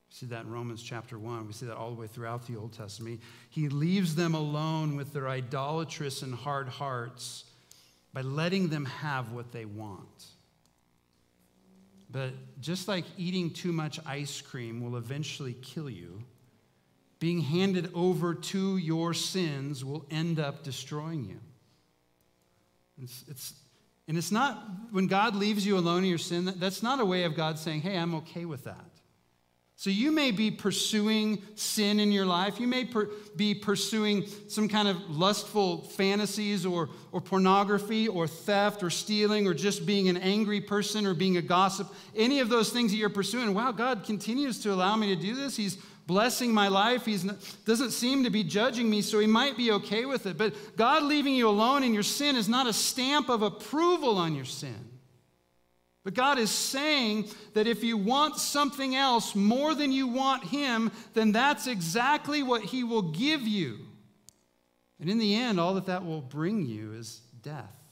We 0.08 0.14
see 0.14 0.26
that 0.26 0.44
in 0.44 0.50
Romans 0.50 0.82
chapter 0.82 1.18
1. 1.18 1.46
We 1.46 1.52
see 1.52 1.66
that 1.66 1.76
all 1.76 1.90
the 1.90 2.00
way 2.00 2.06
throughout 2.06 2.46
the 2.46 2.56
Old 2.56 2.72
Testament. 2.72 3.20
He 3.50 3.68
leaves 3.68 4.14
them 4.14 4.34
alone 4.34 4.96
with 4.96 5.12
their 5.12 5.28
idolatrous 5.28 6.22
and 6.22 6.34
hard 6.34 6.68
hearts 6.68 7.44
by 8.12 8.20
letting 8.20 8.68
them 8.68 8.84
have 8.84 9.32
what 9.32 9.50
they 9.50 9.64
want. 9.64 10.26
But 12.10 12.30
just 12.60 12.86
like 12.86 13.04
eating 13.18 13.50
too 13.50 13.72
much 13.72 13.98
ice 14.06 14.40
cream 14.40 14.80
will 14.80 14.96
eventually 14.96 15.54
kill 15.54 15.90
you, 15.90 16.22
being 17.18 17.40
handed 17.40 17.90
over 17.92 18.34
to 18.34 18.76
your 18.76 19.14
sins 19.14 19.84
will 19.84 20.06
end 20.10 20.38
up 20.38 20.62
destroying 20.62 21.24
you. 21.24 21.40
It's, 23.02 23.24
it's, 23.28 23.54
and 24.06 24.16
it's 24.16 24.30
not, 24.30 24.62
when 24.90 25.06
God 25.06 25.34
leaves 25.34 25.66
you 25.66 25.78
alone 25.78 26.04
in 26.04 26.08
your 26.08 26.18
sin, 26.18 26.44
that, 26.44 26.60
that's 26.60 26.82
not 26.82 27.00
a 27.00 27.04
way 27.04 27.24
of 27.24 27.34
God 27.34 27.58
saying, 27.58 27.80
hey, 27.80 27.96
I'm 27.96 28.14
okay 28.16 28.44
with 28.44 28.64
that. 28.64 28.94
So 29.76 29.90
you 29.90 30.12
may 30.12 30.30
be 30.30 30.52
pursuing 30.52 31.42
sin 31.56 31.98
in 31.98 32.12
your 32.12 32.24
life. 32.24 32.60
You 32.60 32.68
may 32.68 32.84
per, 32.84 33.10
be 33.34 33.54
pursuing 33.54 34.26
some 34.48 34.68
kind 34.68 34.86
of 34.86 34.96
lustful 35.10 35.82
fantasies 35.82 36.64
or, 36.64 36.90
or 37.10 37.20
pornography 37.20 38.06
or 38.06 38.28
theft 38.28 38.84
or 38.84 38.90
stealing 38.90 39.48
or 39.48 39.54
just 39.54 39.84
being 39.84 40.08
an 40.08 40.16
angry 40.16 40.60
person 40.60 41.06
or 41.06 41.12
being 41.12 41.38
a 41.38 41.42
gossip. 41.42 41.92
Any 42.14 42.38
of 42.38 42.48
those 42.48 42.70
things 42.70 42.92
that 42.92 42.98
you're 42.98 43.10
pursuing. 43.10 43.52
Wow, 43.52 43.72
God 43.72 44.04
continues 44.04 44.60
to 44.60 44.72
allow 44.72 44.94
me 44.94 45.14
to 45.14 45.20
do 45.20 45.34
this. 45.34 45.56
He's 45.56 45.76
blessing 46.06 46.52
my 46.52 46.68
life. 46.68 47.06
He 47.06 47.18
doesn't 47.64 47.90
seem 47.90 48.24
to 48.24 48.30
be 48.30 48.44
judging 48.44 48.88
me, 48.90 49.02
so 49.02 49.18
he 49.18 49.26
might 49.26 49.56
be 49.56 49.72
okay 49.72 50.04
with 50.04 50.26
it. 50.26 50.36
But 50.36 50.76
God 50.76 51.02
leaving 51.02 51.34
you 51.34 51.48
alone 51.48 51.82
in 51.82 51.94
your 51.94 52.02
sin 52.02 52.36
is 52.36 52.48
not 52.48 52.66
a 52.66 52.72
stamp 52.72 53.28
of 53.28 53.42
approval 53.42 54.18
on 54.18 54.34
your 54.34 54.44
sin. 54.44 54.90
But 56.04 56.14
God 56.14 56.38
is 56.38 56.50
saying 56.50 57.30
that 57.54 57.66
if 57.66 57.82
you 57.82 57.96
want 57.96 58.36
something 58.36 58.94
else 58.94 59.34
more 59.34 59.74
than 59.74 59.90
you 59.90 60.06
want 60.06 60.44
Him, 60.44 60.92
then 61.14 61.32
that's 61.32 61.66
exactly 61.66 62.42
what 62.42 62.62
He 62.62 62.84
will 62.84 63.02
give 63.02 63.42
you. 63.42 63.78
And 65.00 65.08
in 65.08 65.18
the 65.18 65.34
end, 65.34 65.58
all 65.58 65.74
that 65.74 65.86
that 65.86 66.04
will 66.04 66.20
bring 66.20 66.66
you 66.66 66.92
is 66.92 67.22
death. 67.42 67.83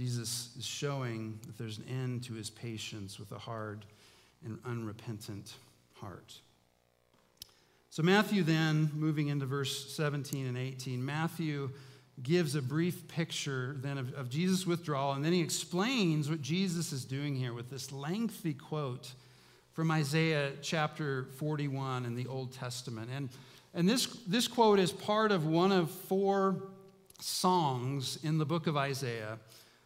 Jesus 0.00 0.48
is 0.58 0.64
showing 0.64 1.38
that 1.46 1.58
there's 1.58 1.76
an 1.76 1.84
end 1.86 2.24
to 2.24 2.32
his 2.32 2.48
patience 2.48 3.18
with 3.18 3.32
a 3.32 3.38
hard 3.38 3.84
and 4.42 4.58
unrepentant 4.64 5.52
heart. 5.92 6.40
So, 7.90 8.02
Matthew 8.02 8.42
then, 8.42 8.90
moving 8.94 9.28
into 9.28 9.44
verse 9.44 9.94
17 9.94 10.46
and 10.46 10.56
18, 10.56 11.04
Matthew 11.04 11.68
gives 12.22 12.54
a 12.54 12.62
brief 12.62 13.08
picture 13.08 13.76
then 13.80 13.98
of, 13.98 14.14
of 14.14 14.30
Jesus' 14.30 14.66
withdrawal, 14.66 15.12
and 15.12 15.22
then 15.22 15.34
he 15.34 15.42
explains 15.42 16.30
what 16.30 16.40
Jesus 16.40 16.92
is 16.92 17.04
doing 17.04 17.34
here 17.34 17.52
with 17.52 17.68
this 17.68 17.92
lengthy 17.92 18.54
quote 18.54 19.12
from 19.74 19.90
Isaiah 19.90 20.52
chapter 20.62 21.26
41 21.36 22.06
in 22.06 22.14
the 22.14 22.26
Old 22.26 22.54
Testament. 22.54 23.10
And, 23.14 23.28
and 23.74 23.86
this, 23.86 24.06
this 24.26 24.48
quote 24.48 24.78
is 24.78 24.92
part 24.92 25.30
of 25.30 25.44
one 25.44 25.72
of 25.72 25.90
four 25.90 26.62
songs 27.20 28.18
in 28.22 28.38
the 28.38 28.46
book 28.46 28.66
of 28.66 28.78
Isaiah 28.78 29.38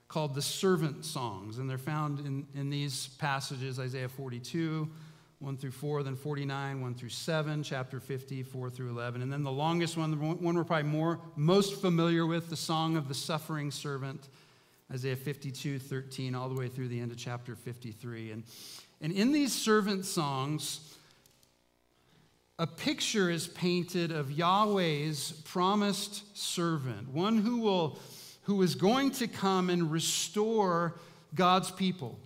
called 0.08 0.34
the 0.34 0.42
servant 0.42 1.04
songs. 1.04 1.58
And 1.58 1.68
they're 1.68 1.78
found 1.78 2.20
in, 2.20 2.46
in 2.54 2.70
these 2.70 3.08
passages 3.18 3.78
Isaiah 3.78 4.08
42, 4.08 4.88
1 5.40 5.56
through 5.56 5.70
4, 5.70 6.02
then 6.02 6.16
49, 6.16 6.80
1 6.80 6.94
through 6.94 7.08
7, 7.08 7.62
chapter 7.62 8.00
50, 8.00 8.42
4 8.42 8.70
through 8.70 8.90
11. 8.90 9.22
And 9.22 9.32
then 9.32 9.42
the 9.42 9.52
longest 9.52 9.96
one, 9.96 10.10
the 10.10 10.16
one 10.16 10.54
we're 10.54 10.64
probably 10.64 10.90
more, 10.90 11.20
most 11.36 11.80
familiar 11.80 12.26
with, 12.26 12.48
the 12.48 12.56
song 12.56 12.96
of 12.96 13.08
the 13.08 13.14
suffering 13.14 13.70
servant, 13.70 14.28
Isaiah 14.92 15.16
52, 15.16 15.78
13, 15.78 16.34
all 16.34 16.48
the 16.48 16.54
way 16.54 16.68
through 16.68 16.88
the 16.88 17.00
end 17.00 17.10
of 17.10 17.18
chapter 17.18 17.56
53. 17.56 18.32
And, 18.32 18.44
and 19.00 19.12
in 19.12 19.32
these 19.32 19.52
servant 19.52 20.04
songs, 20.04 20.94
a 22.58 22.66
picture 22.66 23.30
is 23.30 23.48
painted 23.48 24.12
of 24.12 24.30
Yahweh's 24.30 25.32
promised 25.44 26.38
servant, 26.38 27.08
one 27.08 27.38
who 27.38 27.58
will 27.58 27.98
who 28.44 28.62
is 28.62 28.74
going 28.74 29.10
to 29.10 29.26
come 29.26 29.70
and 29.70 29.90
restore 29.90 30.94
God's 31.34 31.70
people. 31.70 32.18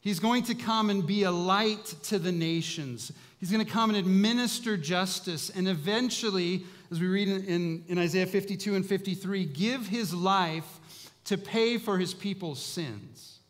He's 0.00 0.20
going 0.20 0.44
to 0.44 0.54
come 0.54 0.90
and 0.90 1.06
be 1.06 1.24
a 1.24 1.30
light 1.30 1.84
to 2.04 2.18
the 2.18 2.32
nations. 2.32 3.12
He's 3.38 3.50
going 3.50 3.64
to 3.64 3.70
come 3.70 3.90
and 3.90 3.98
administer 3.98 4.76
justice 4.76 5.50
and 5.50 5.68
eventually, 5.68 6.64
as 6.90 7.00
we 7.00 7.06
read 7.06 7.28
in, 7.28 7.84
in, 7.88 7.98
Isaiah 7.98 8.26
52 8.26 8.74
and 8.74 8.86
53, 8.86 9.44
give 9.46 9.88
his 9.88 10.14
life 10.14 10.80
to 11.24 11.36
pay 11.36 11.76
for 11.76 11.98
his 11.98 12.14
people's 12.14 12.62
sins. 12.62 13.40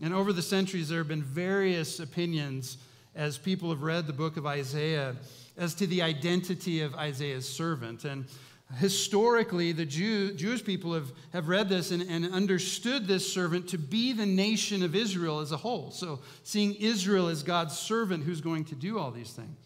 And 0.00 0.12
over 0.12 0.32
the 0.32 0.42
centuries, 0.42 0.88
there 0.88 0.98
have 0.98 1.08
been 1.08 1.22
various 1.22 2.00
opinions 2.00 2.78
as 3.14 3.38
people 3.38 3.70
have 3.70 3.82
read 3.82 4.06
the 4.06 4.12
book 4.12 4.36
of 4.36 4.46
Isaiah 4.46 5.14
as 5.56 5.74
to 5.74 5.86
the 5.86 6.02
identity 6.02 6.80
of 6.80 6.94
Isaiah's 6.94 7.48
servant. 7.48 8.04
And 8.04 8.24
historically, 8.78 9.72
the 9.72 9.84
Jew, 9.84 10.32
Jewish 10.32 10.64
people 10.64 10.94
have, 10.94 11.12
have 11.32 11.48
read 11.48 11.68
this 11.68 11.90
and, 11.90 12.02
and 12.02 12.32
understood 12.32 13.06
this 13.06 13.30
servant 13.30 13.68
to 13.68 13.78
be 13.78 14.12
the 14.12 14.26
nation 14.26 14.82
of 14.82 14.94
Israel 14.94 15.40
as 15.40 15.52
a 15.52 15.56
whole. 15.56 15.90
So, 15.90 16.20
seeing 16.42 16.74
Israel 16.74 17.28
as 17.28 17.42
God's 17.42 17.78
servant 17.78 18.24
who's 18.24 18.40
going 18.40 18.64
to 18.66 18.74
do 18.74 18.98
all 18.98 19.10
these 19.10 19.32
things. 19.32 19.58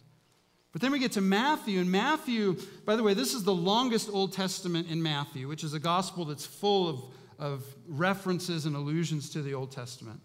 But 0.73 0.81
then 0.81 0.91
we 0.91 0.99
get 0.99 1.13
to 1.13 1.21
Matthew, 1.21 1.79
and 1.79 1.91
Matthew, 1.91 2.57
by 2.85 2.95
the 2.95 3.03
way, 3.03 3.13
this 3.13 3.33
is 3.33 3.43
the 3.43 3.53
longest 3.53 4.09
Old 4.11 4.33
Testament 4.33 4.89
in 4.89 5.01
Matthew, 5.01 5.47
which 5.47 5.63
is 5.63 5.73
a 5.73 5.79
gospel 5.79 6.25
that's 6.25 6.45
full 6.45 6.89
of, 6.89 7.03
of 7.39 7.65
references 7.87 8.65
and 8.65 8.75
allusions 8.75 9.29
to 9.31 9.41
the 9.41 9.53
Old 9.53 9.71
Testament. 9.71 10.19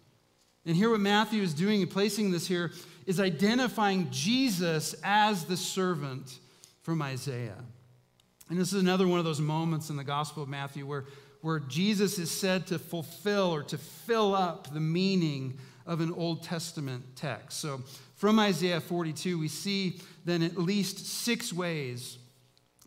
And 0.66 0.76
here, 0.76 0.90
what 0.90 1.00
Matthew 1.00 1.42
is 1.42 1.54
doing 1.54 1.82
and 1.82 1.90
placing 1.90 2.30
this 2.30 2.46
here 2.46 2.72
is 3.06 3.18
identifying 3.18 4.08
Jesus 4.10 4.94
as 5.02 5.44
the 5.44 5.56
servant 5.56 6.38
from 6.82 7.00
Isaiah. 7.00 7.64
And 8.52 8.60
this 8.60 8.74
is 8.74 8.82
another 8.82 9.08
one 9.08 9.18
of 9.18 9.24
those 9.24 9.40
moments 9.40 9.88
in 9.88 9.96
the 9.96 10.04
Gospel 10.04 10.42
of 10.42 10.48
Matthew 10.50 10.84
where, 10.84 11.06
where 11.40 11.58
Jesus 11.58 12.18
is 12.18 12.30
said 12.30 12.66
to 12.66 12.78
fulfill 12.78 13.46
or 13.46 13.62
to 13.62 13.78
fill 13.78 14.34
up 14.34 14.74
the 14.74 14.78
meaning 14.78 15.56
of 15.86 16.02
an 16.02 16.12
Old 16.12 16.42
Testament 16.42 17.02
text. 17.16 17.60
So 17.60 17.80
from 18.14 18.38
Isaiah 18.38 18.82
42, 18.82 19.38
we 19.38 19.48
see 19.48 20.00
then 20.26 20.42
at 20.42 20.58
least 20.58 21.06
six 21.06 21.50
ways 21.50 22.18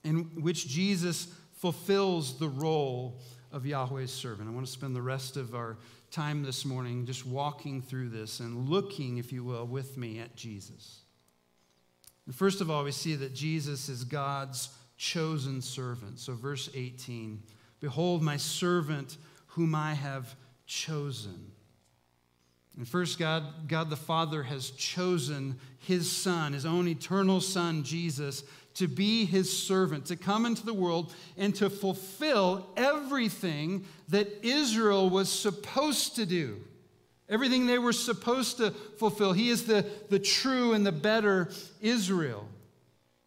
in 0.03 0.25
which 0.39 0.67
Jesus 0.67 1.29
fulfills 1.55 2.37
the 2.37 2.47
role 2.47 3.19
of 3.51 3.65
Yahweh's 3.65 4.13
servant. 4.13 4.47
I 4.47 4.51
want 4.51 4.67
to 4.67 4.71
spend 4.71 4.95
the 4.95 5.01
rest 5.01 5.35
of 5.35 5.55
our 5.55 5.77
time 6.11 6.43
this 6.43 6.63
morning 6.63 7.07
just 7.07 7.25
walking 7.25 7.81
through 7.81 8.09
this 8.09 8.39
and 8.39 8.69
looking, 8.69 9.17
if 9.17 9.33
you 9.33 9.43
will, 9.43 9.65
with 9.65 9.97
me 9.97 10.19
at 10.19 10.35
Jesus. 10.35 10.99
And 12.27 12.35
first 12.35 12.61
of 12.61 12.69
all, 12.69 12.83
we 12.83 12.91
see 12.91 13.15
that 13.15 13.33
Jesus 13.33 13.89
is 13.89 14.03
God's 14.03 14.69
chosen 14.97 15.61
servant. 15.61 16.19
So, 16.19 16.33
verse 16.33 16.69
18 16.73 17.41
Behold, 17.79 18.23
my 18.23 18.37
servant 18.37 19.17
whom 19.47 19.75
I 19.75 19.93
have 19.93 20.35
chosen. 20.65 21.51
And 22.77 22.87
first, 22.87 23.19
God, 23.19 23.67
God 23.67 23.89
the 23.89 23.95
Father 23.95 24.43
has 24.43 24.71
chosen 24.71 25.57
his 25.79 26.11
Son, 26.11 26.53
his 26.53 26.65
own 26.65 26.87
eternal 26.87 27.39
Son, 27.39 27.83
Jesus, 27.83 28.43
to 28.75 28.87
be 28.87 29.25
his 29.25 29.55
servant, 29.55 30.07
to 30.07 30.17
come 30.17 30.45
into 30.45 30.65
the 30.65 30.73
world 30.73 31.13
and 31.37 31.55
to 31.55 31.69
fulfill 31.69 32.67
everything 32.75 33.85
that 34.09 34.45
Israel 34.45 35.09
was 35.09 35.31
supposed 35.31 36.17
to 36.17 36.25
do. 36.25 36.61
Everything 37.29 37.65
they 37.65 37.79
were 37.79 37.93
supposed 37.93 38.57
to 38.57 38.71
fulfill. 38.71 39.31
He 39.33 39.49
is 39.49 39.65
the, 39.65 39.85
the 40.09 40.19
true 40.19 40.73
and 40.73 40.85
the 40.85 40.91
better 40.91 41.49
Israel. 41.81 42.47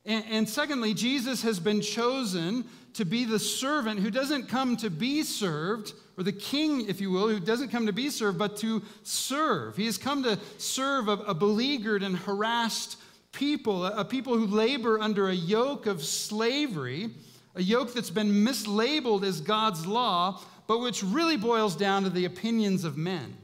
And, 0.09 0.25
and 0.31 0.49
secondly, 0.49 0.95
Jesus 0.95 1.43
has 1.43 1.61
been 1.61 1.83
chosen 1.83 2.65
to 2.95 3.05
be 3.05 3.27
the 3.27 3.39
servant 3.39 4.01
who 4.01 4.11
doesn't 4.11 4.49
come 4.49 4.77
to 4.79 4.89
be 4.89 5.23
served, 5.23 5.93
or 6.17 6.25
the 6.25 6.33
king, 6.33 6.89
if 6.89 7.01
you 7.01 7.11
will, 7.11 7.29
who 7.29 7.39
doesn't 7.39 7.69
come 7.69 7.87
to 7.87 7.93
be 7.93 8.09
served, 8.09 8.39
but 8.39 8.57
to 8.57 8.83
serve. 9.03 9.77
He 9.77 9.85
has 9.85 9.99
come 9.99 10.23
to 10.23 10.39
serve 10.57 11.09
a, 11.09 11.13
a 11.13 11.35
beleaguered 11.35 12.03
and 12.03 12.17
harassed 12.17 12.97
people, 13.33 13.85
a 13.85 14.05
people 14.05 14.37
who 14.37 14.47
labor 14.47 14.99
under 14.99 15.29
a 15.29 15.35
yoke 15.35 15.87
of 15.87 16.03
slavery, 16.03 17.11
a 17.55 17.63
yoke 17.63 17.93
that's 17.93 18.11
been 18.11 18.45
mislabeled 18.45 19.25
as 19.25 19.43
God's 19.43 19.87
law, 19.87 20.41
but 20.67 20.79
which 20.79 21.03
really 21.03 21.37
boils 21.37 21.77
down 21.77 22.05
to 22.05 22.11
the 22.11 22.25
opinions 22.25 22.85
of 22.85 22.97
men. 22.97 23.37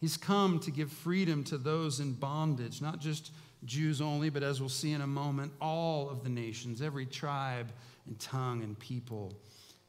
He's 0.00 0.18
come 0.18 0.60
to 0.60 0.70
give 0.70 0.92
freedom 0.92 1.44
to 1.44 1.56
those 1.56 1.98
in 1.98 2.12
bondage, 2.12 2.82
not 2.82 3.00
just 3.00 3.32
Jews 3.64 4.00
only, 4.00 4.30
but 4.30 4.42
as 4.42 4.60
we'll 4.60 4.68
see 4.68 4.92
in 4.92 5.00
a 5.00 5.06
moment, 5.06 5.52
all 5.60 6.10
of 6.10 6.22
the 6.22 6.30
nations, 6.30 6.80
every 6.80 7.06
tribe 7.06 7.72
and 8.06 8.18
tongue 8.18 8.62
and 8.62 8.78
people 8.78 9.34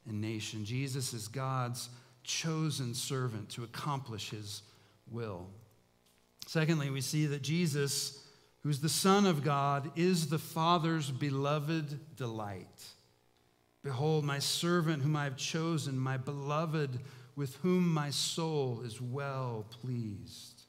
and 0.08 0.20
nation. 0.20 0.64
Jesus 0.64 1.12
is 1.12 1.28
God's 1.28 1.88
chosen 2.24 2.94
servant 2.94 3.48
to 3.50 3.64
accomplish 3.64 4.30
his 4.30 4.62
will. 5.10 5.46
Secondly, 6.46 6.90
we 6.90 7.00
see 7.00 7.26
that 7.26 7.42
Jesus 7.42 8.20
who's 8.62 8.80
the 8.80 8.88
Son 8.88 9.26
of 9.26 9.42
God, 9.42 9.90
is 9.96 10.28
the 10.28 10.38
Father's 10.38 11.10
beloved 11.10 12.16
delight. 12.16 12.84
Behold, 13.82 14.24
my 14.24 14.38
servant 14.38 15.02
whom 15.02 15.16
I 15.16 15.24
have 15.24 15.36
chosen, 15.36 15.98
my 15.98 16.18
beloved, 16.18 16.98
with 17.36 17.56
whom 17.56 17.92
my 17.92 18.10
soul 18.10 18.82
is 18.84 19.00
well 19.00 19.64
pleased. 19.80 20.59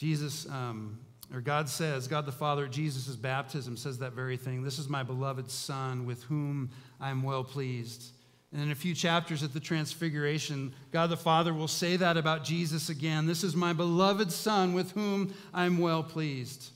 Jesus, 0.00 0.48
um, 0.48 0.98
or 1.30 1.42
God 1.42 1.68
says, 1.68 2.08
God 2.08 2.24
the 2.24 2.32
Father 2.32 2.64
at 2.64 2.72
Jesus' 2.72 3.14
baptism 3.16 3.76
says 3.76 3.98
that 3.98 4.14
very 4.14 4.38
thing. 4.38 4.62
This 4.62 4.78
is 4.78 4.88
my 4.88 5.02
beloved 5.02 5.50
Son 5.50 6.06
with 6.06 6.22
whom 6.24 6.70
I 6.98 7.10
am 7.10 7.22
well 7.22 7.44
pleased. 7.44 8.14
And 8.50 8.62
in 8.62 8.70
a 8.70 8.74
few 8.74 8.94
chapters 8.94 9.42
at 9.42 9.52
the 9.52 9.60
Transfiguration, 9.60 10.72
God 10.90 11.10
the 11.10 11.18
Father 11.18 11.52
will 11.52 11.68
say 11.68 11.96
that 11.96 12.16
about 12.16 12.44
Jesus 12.44 12.88
again. 12.88 13.26
This 13.26 13.44
is 13.44 13.54
my 13.54 13.74
beloved 13.74 14.32
Son 14.32 14.72
with 14.72 14.92
whom 14.92 15.34
I 15.52 15.66
am 15.66 15.76
well 15.76 16.02
pleased. 16.02 16.70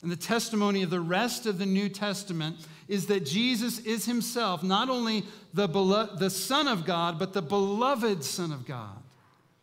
And 0.00 0.10
the 0.10 0.16
testimony 0.16 0.82
of 0.82 0.88
the 0.88 1.00
rest 1.00 1.44
of 1.44 1.58
the 1.58 1.66
New 1.66 1.90
Testament 1.90 2.56
is 2.88 3.08
that 3.08 3.26
Jesus 3.26 3.78
is 3.80 4.06
himself 4.06 4.62
not 4.62 4.88
only 4.88 5.24
the, 5.52 5.68
belo- 5.68 6.18
the 6.18 6.30
Son 6.30 6.66
of 6.66 6.86
God, 6.86 7.18
but 7.18 7.34
the 7.34 7.42
beloved 7.42 8.24
Son 8.24 8.52
of 8.52 8.64
God, 8.64 9.02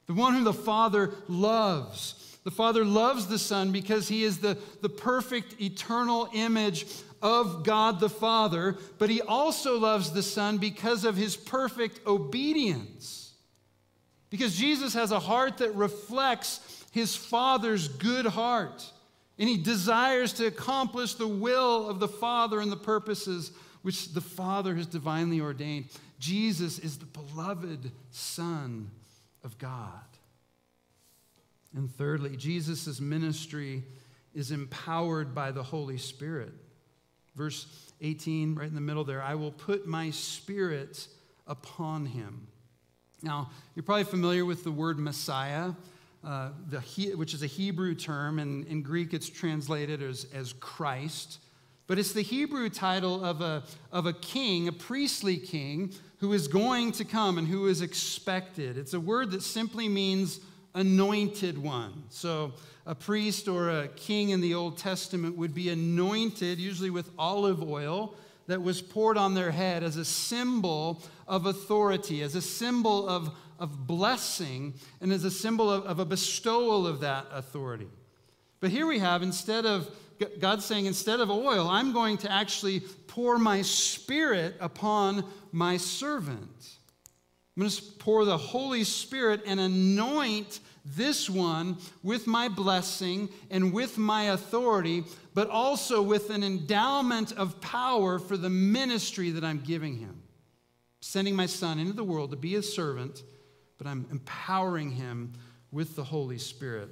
the 0.05 0.13
one 0.13 0.35
whom 0.35 0.43
the 0.43 0.53
Father 0.53 1.15
loves. 1.27 2.27
The 2.43 2.51
Father 2.51 2.83
loves 2.83 3.27
the 3.27 3.39
Son 3.39 3.71
because 3.71 4.07
he 4.07 4.23
is 4.23 4.39
the, 4.39 4.57
the 4.81 4.89
perfect 4.89 5.61
eternal 5.61 6.29
image 6.33 6.85
of 7.21 7.63
God 7.63 7.99
the 7.99 8.09
Father, 8.09 8.77
but 8.97 9.09
he 9.09 9.21
also 9.21 9.77
loves 9.77 10.11
the 10.11 10.23
Son 10.23 10.57
because 10.57 11.05
of 11.05 11.15
his 11.15 11.37
perfect 11.37 12.05
obedience. 12.07 13.33
Because 14.31 14.55
Jesus 14.55 14.93
has 14.93 15.11
a 15.11 15.19
heart 15.19 15.57
that 15.59 15.75
reflects 15.75 16.85
his 16.91 17.15
Father's 17.15 17.87
good 17.87 18.25
heart, 18.25 18.91
and 19.37 19.47
he 19.47 19.57
desires 19.57 20.33
to 20.33 20.47
accomplish 20.47 21.13
the 21.13 21.27
will 21.27 21.87
of 21.87 21.99
the 21.99 22.07
Father 22.07 22.59
and 22.59 22.71
the 22.71 22.77
purposes 22.77 23.51
which 23.81 24.13
the 24.13 24.21
Father 24.21 24.75
has 24.75 24.87
divinely 24.87 25.41
ordained. 25.41 25.85
Jesus 26.19 26.79
is 26.79 26.97
the 26.97 27.05
beloved 27.05 27.91
Son 28.11 28.89
of 29.43 29.57
God. 29.57 30.10
And 31.75 31.93
thirdly, 31.95 32.35
Jesus' 32.35 32.99
ministry 32.99 33.83
is 34.33 34.51
empowered 34.51 35.33
by 35.33 35.51
the 35.51 35.63
Holy 35.63 35.97
Spirit. 35.97 36.53
Verse 37.35 37.65
18, 38.01 38.55
right 38.55 38.67
in 38.67 38.75
the 38.75 38.81
middle 38.81 39.03
there 39.03 39.21
I 39.21 39.35
will 39.35 39.51
put 39.51 39.87
my 39.87 40.09
spirit 40.09 41.07
upon 41.47 42.05
him. 42.05 42.47
Now, 43.23 43.49
you're 43.75 43.83
probably 43.83 44.03
familiar 44.05 44.45
with 44.45 44.63
the 44.63 44.71
word 44.71 44.97
Messiah, 44.97 45.73
uh, 46.23 46.49
the 46.69 46.81
he, 46.81 47.13
which 47.13 47.33
is 47.33 47.43
a 47.43 47.47
Hebrew 47.47 47.93
term, 47.93 48.39
and 48.39 48.65
in 48.67 48.81
Greek 48.81 49.13
it's 49.13 49.29
translated 49.29 50.01
as, 50.01 50.25
as 50.33 50.53
Christ. 50.53 51.39
But 51.87 51.99
it's 51.99 52.13
the 52.13 52.21
Hebrew 52.21 52.69
title 52.69 53.23
of 53.23 53.41
a, 53.41 53.63
of 53.91 54.05
a 54.05 54.13
king, 54.13 54.67
a 54.67 54.71
priestly 54.71 55.37
king, 55.37 55.93
who 56.17 56.33
is 56.33 56.47
going 56.47 56.91
to 56.93 57.05
come 57.05 57.37
and 57.37 57.47
who 57.47 57.67
is 57.67 57.81
expected. 57.81 58.77
It's 58.77 58.93
a 58.93 58.99
word 58.99 59.31
that 59.31 59.43
simply 59.43 59.89
means 59.89 60.39
anointed 60.73 61.57
one. 61.57 62.03
So, 62.09 62.53
a 62.85 62.95
priest 62.95 63.47
or 63.47 63.69
a 63.69 63.87
king 63.89 64.29
in 64.29 64.41
the 64.41 64.55
Old 64.55 64.77
Testament 64.77 65.37
would 65.37 65.53
be 65.53 65.69
anointed, 65.69 66.59
usually 66.59 66.89
with 66.89 67.09
olive 67.17 67.61
oil 67.61 68.15
that 68.47 68.61
was 68.61 68.81
poured 68.81 69.17
on 69.17 69.33
their 69.33 69.51
head 69.51 69.83
as 69.83 69.97
a 69.97 70.05
symbol 70.05 71.01
of 71.27 71.45
authority, 71.45 72.23
as 72.23 72.35
a 72.35 72.41
symbol 72.41 73.07
of, 73.07 73.31
of 73.59 73.85
blessing, 73.85 74.73
and 74.99 75.13
as 75.13 75.23
a 75.23 75.31
symbol 75.31 75.69
of, 75.69 75.85
of 75.85 75.99
a 75.99 76.05
bestowal 76.05 76.87
of 76.87 77.01
that 77.01 77.27
authority. 77.31 77.87
But 78.59 78.71
here 78.71 78.87
we 78.87 78.99
have, 78.99 79.21
instead 79.21 79.65
of 79.65 79.89
God 80.39 80.61
saying, 80.61 80.85
instead 80.85 81.19
of 81.19 81.31
oil, 81.31 81.67
I'm 81.67 81.93
going 81.93 82.17
to 82.19 82.31
actually 82.31 82.81
pour 83.07 83.37
my 83.37 83.61
spirit 83.61 84.55
upon 84.59 85.25
my 85.51 85.77
servant. 85.77 86.77
I'm 87.55 87.63
going 87.63 87.71
to 87.71 87.81
pour 87.99 88.23
the 88.23 88.37
Holy 88.37 88.83
Spirit 88.83 89.41
and 89.45 89.59
anoint 89.59 90.61
this 90.85 91.29
one 91.29 91.77
with 92.01 92.25
my 92.25 92.47
blessing 92.47 93.29
and 93.49 93.73
with 93.73 93.97
my 93.97 94.23
authority, 94.23 95.03
but 95.33 95.49
also 95.49 96.01
with 96.01 96.29
an 96.29 96.43
endowment 96.43 97.33
of 97.33 97.59
power 97.61 98.19
for 98.19 98.37
the 98.37 98.49
ministry 98.49 99.31
that 99.31 99.43
I'm 99.43 99.59
giving 99.59 99.97
him. 99.97 100.21
Sending 101.01 101.35
my 101.35 101.45
son 101.45 101.77
into 101.77 101.93
the 101.93 102.03
world 102.03 102.31
to 102.31 102.37
be 102.37 102.55
a 102.55 102.63
servant, 102.63 103.23
but 103.77 103.85
I'm 103.85 104.07
empowering 104.11 104.91
him 104.91 105.33
with 105.71 105.95
the 105.95 106.03
Holy 106.03 106.37
Spirit. 106.37 106.89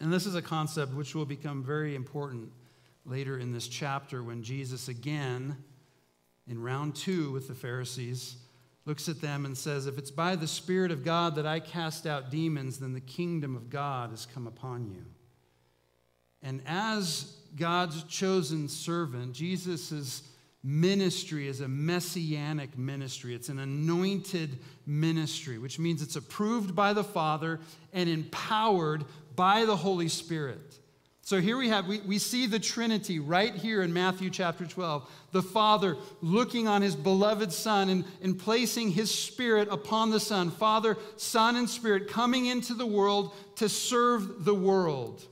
And 0.00 0.12
this 0.12 0.26
is 0.26 0.34
a 0.34 0.42
concept 0.42 0.94
which 0.94 1.14
will 1.14 1.26
become 1.26 1.62
very 1.62 1.94
important 1.94 2.50
later 3.04 3.38
in 3.38 3.52
this 3.52 3.68
chapter 3.68 4.22
when 4.22 4.42
Jesus 4.42 4.88
again, 4.88 5.56
in 6.46 6.60
round 6.60 6.94
two 6.94 7.30
with 7.32 7.48
the 7.48 7.54
Pharisees, 7.54 8.36
looks 8.86 9.08
at 9.08 9.20
them 9.20 9.46
and 9.46 9.56
says, 9.56 9.86
If 9.86 9.98
it's 9.98 10.10
by 10.10 10.36
the 10.36 10.46
Spirit 10.46 10.90
of 10.90 11.04
God 11.04 11.36
that 11.36 11.46
I 11.46 11.60
cast 11.60 12.06
out 12.06 12.30
demons, 12.30 12.78
then 12.78 12.92
the 12.92 13.00
kingdom 13.00 13.56
of 13.56 13.70
God 13.70 14.10
has 14.10 14.26
come 14.26 14.46
upon 14.46 14.88
you. 14.88 15.04
And 16.42 16.60
as 16.66 17.36
God's 17.56 18.02
chosen 18.04 18.68
servant, 18.68 19.32
Jesus' 19.32 20.22
ministry 20.62 21.48
is 21.48 21.60
a 21.60 21.68
messianic 21.68 22.76
ministry. 22.76 23.34
It's 23.34 23.48
an 23.48 23.58
anointed 23.58 24.58
ministry, 24.86 25.58
which 25.58 25.78
means 25.78 26.02
it's 26.02 26.16
approved 26.16 26.74
by 26.74 26.92
the 26.92 27.04
Father 27.04 27.60
and 27.92 28.08
empowered 28.08 29.04
by 29.36 29.64
the 29.64 29.76
Holy 29.76 30.08
Spirit. 30.08 30.78
So 31.24 31.40
here 31.40 31.56
we 31.56 31.70
have, 31.70 31.86
we, 31.86 32.00
we 32.00 32.18
see 32.18 32.44
the 32.44 32.58
Trinity 32.58 33.18
right 33.18 33.54
here 33.54 33.80
in 33.80 33.94
Matthew 33.94 34.28
chapter 34.28 34.66
12. 34.66 35.10
The 35.32 35.40
Father 35.40 35.96
looking 36.20 36.68
on 36.68 36.82
his 36.82 36.94
beloved 36.94 37.50
Son 37.50 37.88
and, 37.88 38.04
and 38.22 38.38
placing 38.38 38.90
his 38.90 39.10
Spirit 39.10 39.68
upon 39.70 40.10
the 40.10 40.20
Son. 40.20 40.50
Father, 40.50 40.98
Son, 41.16 41.56
and 41.56 41.68
Spirit 41.68 42.08
coming 42.08 42.44
into 42.44 42.74
the 42.74 42.84
world 42.84 43.34
to 43.56 43.70
serve 43.70 44.44
the 44.44 44.54
world 44.54 45.24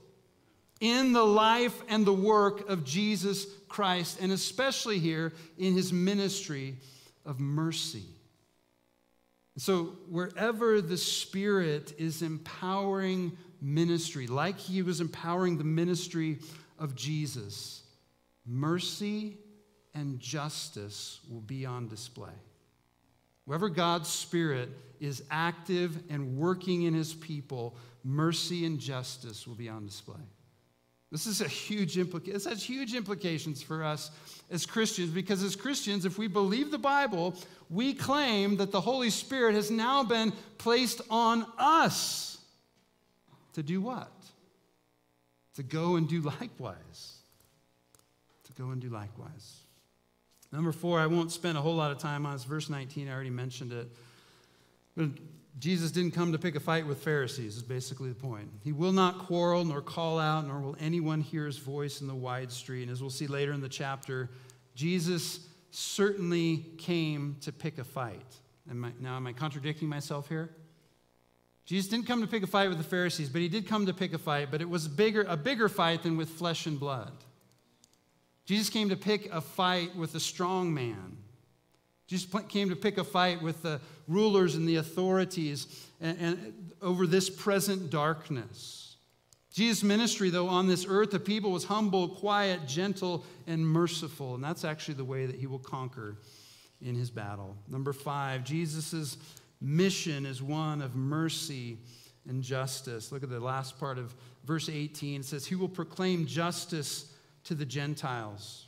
in 0.79 1.13
the 1.13 1.23
life 1.23 1.83
and 1.87 2.07
the 2.07 2.11
work 2.11 2.67
of 2.67 2.83
Jesus 2.83 3.45
Christ, 3.69 4.17
and 4.19 4.31
especially 4.31 4.97
here 4.97 5.31
in 5.59 5.75
his 5.75 5.93
ministry 5.93 6.75
of 7.23 7.39
mercy. 7.39 8.05
So, 9.57 9.93
wherever 10.09 10.81
the 10.81 10.97
Spirit 10.97 11.93
is 11.99 12.23
empowering 12.23 13.37
ministry, 13.63 14.27
like 14.27 14.59
he 14.59 14.81
was 14.81 14.99
empowering 15.01 15.57
the 15.57 15.63
ministry 15.63 16.39
of 16.77 16.95
Jesus, 16.95 17.83
mercy 18.45 19.37
and 19.95 20.19
justice 20.19 21.21
will 21.29 21.41
be 21.41 21.65
on 21.65 21.87
display. 21.87 22.33
Wherever 23.45 23.69
God's 23.69 24.09
Spirit 24.09 24.69
is 24.99 25.23
active 25.31 26.03
and 26.09 26.37
working 26.37 26.83
in 26.83 26.93
his 26.93 27.13
people, 27.13 27.75
mercy 28.03 28.65
and 28.65 28.79
justice 28.79 29.47
will 29.47 29.55
be 29.55 29.69
on 29.69 29.85
display. 29.85 30.21
This 31.11 31.27
is 31.27 31.41
a 31.41 31.47
huge 31.47 31.97
implication. 31.97 32.33
This 32.33 32.45
has 32.45 32.63
huge 32.63 32.95
implications 32.95 33.61
for 33.61 33.83
us 33.83 34.09
as 34.49 34.65
Christians 34.65 35.11
because 35.11 35.43
as 35.43 35.55
Christians, 35.55 36.05
if 36.05 36.17
we 36.17 36.27
believe 36.27 36.71
the 36.71 36.79
Bible, 36.79 37.35
we 37.69 37.93
claim 37.93 38.57
that 38.57 38.71
the 38.71 38.81
Holy 38.81 39.11
Spirit 39.11 39.53
has 39.53 39.69
now 39.69 40.03
been 40.03 40.33
placed 40.57 41.01
on 41.11 41.45
us 41.59 42.32
to 43.53 43.63
do 43.63 43.81
what? 43.81 44.11
To 45.55 45.63
go 45.63 45.95
and 45.95 46.07
do 46.07 46.21
likewise. 46.21 47.17
To 48.45 48.53
go 48.53 48.69
and 48.69 48.81
do 48.81 48.89
likewise. 48.89 49.57
Number 50.51 50.71
four, 50.71 50.99
I 50.99 51.07
won't 51.07 51.31
spend 51.31 51.57
a 51.57 51.61
whole 51.61 51.75
lot 51.75 51.91
of 51.91 51.97
time 51.97 52.25
on 52.25 52.33
this. 52.33 52.43
Verse 52.43 52.69
19, 52.69 53.07
I 53.07 53.13
already 53.13 53.29
mentioned 53.31 53.73
it. 53.73 53.87
But 54.95 55.09
Jesus 55.59 55.91
didn't 55.91 56.11
come 56.11 56.31
to 56.31 56.39
pick 56.39 56.55
a 56.55 56.59
fight 56.59 56.85
with 56.85 56.99
Pharisees, 57.03 57.57
is 57.57 57.63
basically 57.63 58.09
the 58.09 58.15
point. 58.15 58.49
He 58.63 58.71
will 58.71 58.91
not 58.91 59.19
quarrel 59.19 59.63
nor 59.65 59.81
call 59.81 60.19
out, 60.19 60.47
nor 60.47 60.59
will 60.59 60.77
anyone 60.79 61.21
hear 61.21 61.45
his 61.45 61.57
voice 61.57 62.01
in 62.01 62.07
the 62.07 62.15
wide 62.15 62.51
street. 62.51 62.83
And 62.83 62.91
as 62.91 63.01
we'll 63.01 63.09
see 63.09 63.27
later 63.27 63.51
in 63.51 63.61
the 63.61 63.69
chapter, 63.69 64.29
Jesus 64.75 65.47
certainly 65.71 66.65
came 66.77 67.37
to 67.41 67.51
pick 67.51 67.77
a 67.77 67.83
fight. 67.83 68.35
I, 68.69 68.73
now, 68.99 69.15
am 69.15 69.27
I 69.27 69.33
contradicting 69.33 69.87
myself 69.87 70.27
here? 70.29 70.49
Jesus 71.65 71.89
didn't 71.89 72.07
come 72.07 72.21
to 72.21 72.27
pick 72.27 72.43
a 72.43 72.47
fight 72.47 72.69
with 72.69 72.77
the 72.77 72.83
Pharisees, 72.83 73.29
but 73.29 73.41
he 73.41 73.47
did 73.47 73.67
come 73.67 73.85
to 73.85 73.93
pick 73.93 74.13
a 74.13 74.17
fight, 74.17 74.49
but 74.51 74.61
it 74.61 74.69
was 74.69 74.87
bigger, 74.87 75.25
a 75.27 75.37
bigger 75.37 75.69
fight 75.69 76.03
than 76.03 76.17
with 76.17 76.29
flesh 76.29 76.65
and 76.65 76.79
blood. 76.79 77.11
Jesus 78.45 78.69
came 78.69 78.89
to 78.89 78.97
pick 78.97 79.31
a 79.31 79.39
fight 79.39 79.95
with 79.95 80.15
a 80.15 80.19
strong 80.19 80.73
man. 80.73 81.17
Jesus 82.07 82.29
came 82.49 82.69
to 82.69 82.75
pick 82.75 82.97
a 82.97 83.03
fight 83.03 83.41
with 83.41 83.63
the 83.63 83.79
rulers 84.07 84.55
and 84.55 84.67
the 84.67 84.75
authorities 84.75 85.87
and, 86.01 86.17
and 86.19 86.71
over 86.81 87.07
this 87.07 87.29
present 87.29 87.89
darkness. 87.89 88.97
Jesus' 89.53 89.83
ministry, 89.83 90.29
though, 90.29 90.47
on 90.47 90.67
this 90.67 90.85
earth 90.87 91.11
the 91.11 91.19
people 91.19 91.51
was 91.51 91.63
humble, 91.63 92.09
quiet, 92.09 92.67
gentle, 92.67 93.23
and 93.47 93.65
merciful. 93.65 94.35
And 94.35 94.43
that's 94.43 94.65
actually 94.65 94.95
the 94.95 95.05
way 95.05 95.25
that 95.25 95.35
he 95.35 95.47
will 95.47 95.59
conquer 95.59 96.17
in 96.81 96.95
his 96.95 97.09
battle. 97.09 97.55
Number 97.69 97.93
five, 97.93 98.43
Jesus' 98.43 99.15
mission 99.63 100.25
is 100.25 100.43
one 100.43 100.81
of 100.81 100.95
mercy 100.95 101.77
and 102.27 102.43
justice. 102.43 103.11
Look 103.11 103.23
at 103.23 103.29
the 103.29 103.39
last 103.39 103.79
part 103.79 103.97
of 103.97 104.13
verse 104.43 104.69
18. 104.69 105.21
It 105.21 105.25
says, 105.25 105.45
He 105.45 105.55
will 105.55 105.69
proclaim 105.69 106.25
justice 106.25 107.11
to 107.45 107.55
the 107.55 107.65
Gentiles. 107.65 108.67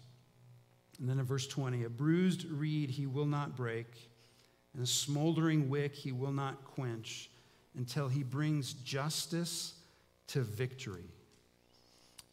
And 0.99 1.09
then 1.09 1.19
in 1.19 1.25
verse 1.25 1.47
20, 1.47 1.83
a 1.83 1.89
bruised 1.89 2.45
reed 2.49 2.89
he 2.89 3.05
will 3.05 3.25
not 3.25 3.55
break, 3.55 3.87
and 4.73 4.81
a 4.81 4.87
smoldering 4.87 5.69
wick 5.69 5.93
he 5.93 6.11
will 6.11 6.31
not 6.31 6.63
quench 6.63 7.29
until 7.77 8.07
he 8.07 8.23
brings 8.23 8.73
justice 8.73 9.73
to 10.27 10.41
victory. 10.41 11.09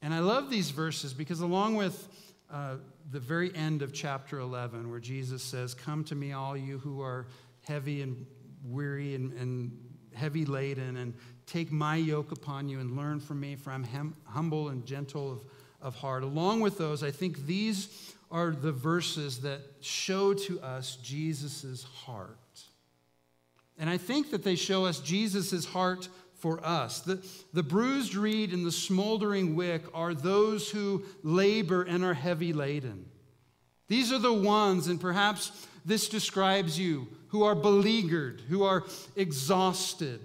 And 0.01 0.14
I 0.14 0.20
love 0.20 0.51
these 0.51 0.70
verses 0.70 1.12
because, 1.12 1.40
along 1.40 1.77
with 1.77 2.09
uh, 2.53 2.77
the 3.11 3.20
very 3.20 3.55
end 3.55 3.83
of 3.83 3.92
chapter 3.92 4.38
11, 4.38 4.90
where 4.90 5.01
Jesus 5.01 5.42
says, 5.42 5.75
Come 5.75 6.05
to 6.05 6.14
me, 6.14 6.33
all 6.33 6.57
you 6.57 6.79
who 6.79 7.01
are 7.01 7.27
heavy 7.62 8.03
and 8.03 8.27
weary 8.64 9.14
and, 9.14 9.33
and 9.35 9.79
heavy 10.14 10.44
laden, 10.44 10.96
and 10.96 11.14
take 11.46 11.72
my 11.72 11.96
yoke 11.96 12.33
upon 12.33 12.68
you 12.68 12.81
and 12.81 12.96
learn 12.96 13.20
from 13.20 13.40
me, 13.40 13.57
for 13.57 13.70
I'm 13.70 13.85
hum, 13.85 14.14
humble 14.25 14.68
and 14.68 14.85
gentle 14.85 15.33
of, 15.33 15.40
of 15.81 15.94
heart. 15.96 16.22
Along 16.22 16.61
with 16.61 16.79
those, 16.79 17.03
I 17.03 17.11
think 17.11 17.46
these 17.46 18.14
are 18.31 18.51
the 18.51 18.72
verses 18.72 19.40
that 19.40 19.61
show 19.81 20.33
to 20.35 20.61
us 20.61 20.96
Jesus' 20.96 21.83
heart. 21.83 22.38
And 23.79 23.90
I 23.90 23.98
think 23.98 24.31
that 24.31 24.44
they 24.44 24.55
show 24.55 24.85
us 24.87 25.01
Jesus' 25.01 25.64
heart 25.64 26.09
for 26.35 26.64
us. 26.64 27.01
The, 27.01 27.25
the 27.53 27.62
bruised 27.62 28.14
reed 28.14 28.53
and 28.53 28.66
the 28.66 28.72
smoldering 28.72 29.55
wick 29.55 29.83
are 29.94 30.14
those 30.14 30.70
who 30.70 31.05
labor 31.22 31.83
and 31.83 32.03
are 32.05 32.14
heavy 32.14 32.53
laden. 32.53 33.07
These 33.88 34.12
are 34.12 34.18
the 34.18 34.33
ones, 34.33 34.88
and 34.88 35.01
perhaps 35.01 35.66
this 35.85 36.09
describes 36.09 36.79
you 36.79 37.09
who 37.32 37.44
are 37.44 37.54
beleaguered, 37.54 38.42
who 38.50 38.62
are 38.62 38.84
exhausted, 39.16 40.20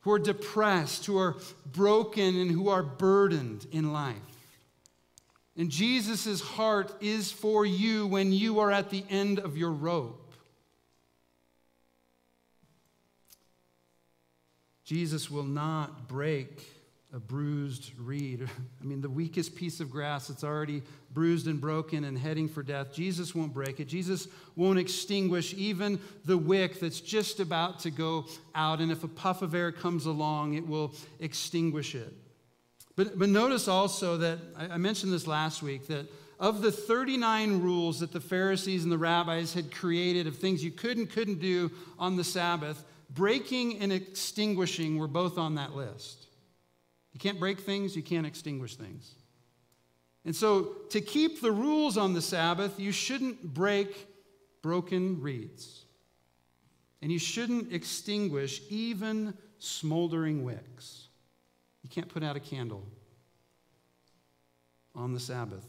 who 0.00 0.10
are 0.10 0.18
depressed, 0.18 1.04
who 1.04 1.18
are 1.18 1.36
broken, 1.72 2.40
and 2.40 2.50
who 2.50 2.70
are 2.70 2.82
burdened 2.82 3.66
in 3.70 3.92
life. 3.92 4.16
And 5.58 5.70
Jesus' 5.70 6.40
heart 6.40 6.90
is 7.02 7.30
for 7.30 7.66
you 7.66 8.06
when 8.06 8.32
you 8.32 8.60
are 8.60 8.72
at 8.72 8.88
the 8.88 9.04
end 9.10 9.38
of 9.38 9.58
your 9.58 9.72
rope. 9.72 10.32
Jesus 14.84 15.30
will 15.30 15.44
not 15.44 16.08
break 16.08 16.64
a 17.14 17.18
bruised 17.18 17.92
reed. 17.98 18.48
I 18.80 18.84
mean, 18.84 19.00
the 19.00 19.10
weakest 19.10 19.56
piece 19.56 19.80
of 19.80 19.90
grass 19.90 20.28
that's 20.28 20.44
already 20.44 20.82
bruised 21.12 21.46
and 21.46 21.60
broken 21.60 22.04
and 22.04 22.18
heading 22.18 22.48
for 22.48 22.62
death. 22.62 22.92
Jesus 22.92 23.34
won't 23.34 23.54
break 23.54 23.80
it. 23.80 23.86
Jesus 23.86 24.28
won't 24.56 24.78
extinguish 24.78 25.54
even 25.54 25.98
the 26.24 26.36
wick 26.36 26.80
that's 26.80 27.00
just 27.00 27.40
about 27.40 27.80
to 27.80 27.90
go 27.90 28.26
out. 28.54 28.80
And 28.80 28.92
if 28.92 29.04
a 29.04 29.08
puff 29.08 29.42
of 29.42 29.54
air 29.54 29.72
comes 29.72 30.06
along, 30.06 30.54
it 30.54 30.66
will 30.66 30.94
extinguish 31.20 31.94
it. 31.94 32.12
But, 32.94 33.18
but 33.18 33.28
notice 33.28 33.68
also 33.68 34.16
that 34.18 34.38
I 34.56 34.76
mentioned 34.76 35.12
this 35.12 35.26
last 35.26 35.62
week 35.62 35.86
that 35.86 36.06
of 36.40 36.62
the 36.62 36.72
39 36.72 37.62
rules 37.62 38.00
that 38.00 38.12
the 38.12 38.20
Pharisees 38.20 38.82
and 38.82 38.92
the 38.92 38.98
rabbis 38.98 39.54
had 39.54 39.72
created 39.72 40.26
of 40.26 40.36
things 40.36 40.62
you 40.62 40.70
could 40.70 40.96
and 40.96 41.08
couldn't 41.08 41.40
do 41.40 41.70
on 41.98 42.16
the 42.16 42.24
Sabbath, 42.24 42.84
breaking 43.10 43.78
and 43.78 43.92
extinguishing 43.92 44.98
were 44.98 45.08
both 45.08 45.38
on 45.38 45.54
that 45.56 45.74
list. 45.74 46.17
You 47.12 47.20
can't 47.20 47.40
break 47.40 47.60
things, 47.60 47.96
you 47.96 48.02
can't 48.02 48.26
extinguish 48.26 48.76
things. 48.76 49.14
And 50.24 50.34
so, 50.34 50.76
to 50.90 51.00
keep 51.00 51.40
the 51.40 51.52
rules 51.52 51.96
on 51.96 52.12
the 52.12 52.20
Sabbath, 52.20 52.78
you 52.78 52.92
shouldn't 52.92 53.54
break 53.54 54.08
broken 54.62 55.20
reeds. 55.22 55.84
And 57.00 57.10
you 57.10 57.18
shouldn't 57.18 57.72
extinguish 57.72 58.60
even 58.68 59.34
smoldering 59.58 60.44
wicks. 60.44 61.08
You 61.82 61.88
can't 61.88 62.08
put 62.08 62.22
out 62.22 62.36
a 62.36 62.40
candle 62.40 62.84
on 64.94 65.14
the 65.14 65.20
Sabbath. 65.20 65.64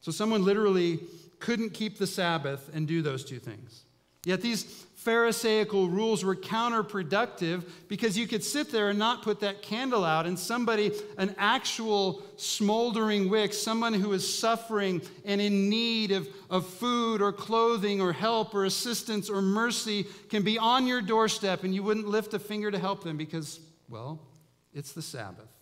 So, 0.00 0.12
someone 0.12 0.44
literally 0.44 1.00
couldn't 1.40 1.70
keep 1.70 1.98
the 1.98 2.06
Sabbath 2.06 2.70
and 2.72 2.86
do 2.86 3.02
those 3.02 3.24
two 3.24 3.38
things. 3.38 3.84
Yet 4.24 4.40
these 4.40 4.84
Pharisaical 5.04 5.90
rules 5.90 6.24
were 6.24 6.34
counterproductive 6.34 7.68
because 7.88 8.16
you 8.16 8.26
could 8.26 8.42
sit 8.42 8.72
there 8.72 8.88
and 8.88 8.98
not 8.98 9.20
put 9.20 9.40
that 9.40 9.60
candle 9.60 10.02
out, 10.02 10.24
and 10.24 10.38
somebody, 10.38 10.92
an 11.18 11.34
actual 11.36 12.22
smoldering 12.38 13.28
wick, 13.28 13.52
someone 13.52 13.92
who 13.92 14.14
is 14.14 14.38
suffering 14.38 15.02
and 15.26 15.42
in 15.42 15.68
need 15.68 16.10
of, 16.10 16.26
of 16.48 16.66
food 16.66 17.20
or 17.20 17.34
clothing 17.34 18.00
or 18.00 18.14
help 18.14 18.54
or 18.54 18.64
assistance 18.64 19.28
or 19.28 19.42
mercy, 19.42 20.06
can 20.30 20.42
be 20.42 20.56
on 20.56 20.86
your 20.86 21.02
doorstep 21.02 21.64
and 21.64 21.74
you 21.74 21.82
wouldn't 21.82 22.08
lift 22.08 22.32
a 22.32 22.38
finger 22.38 22.70
to 22.70 22.78
help 22.78 23.04
them 23.04 23.18
because, 23.18 23.60
well, 23.90 24.18
it's 24.72 24.92
the 24.92 25.02
Sabbath. 25.02 25.53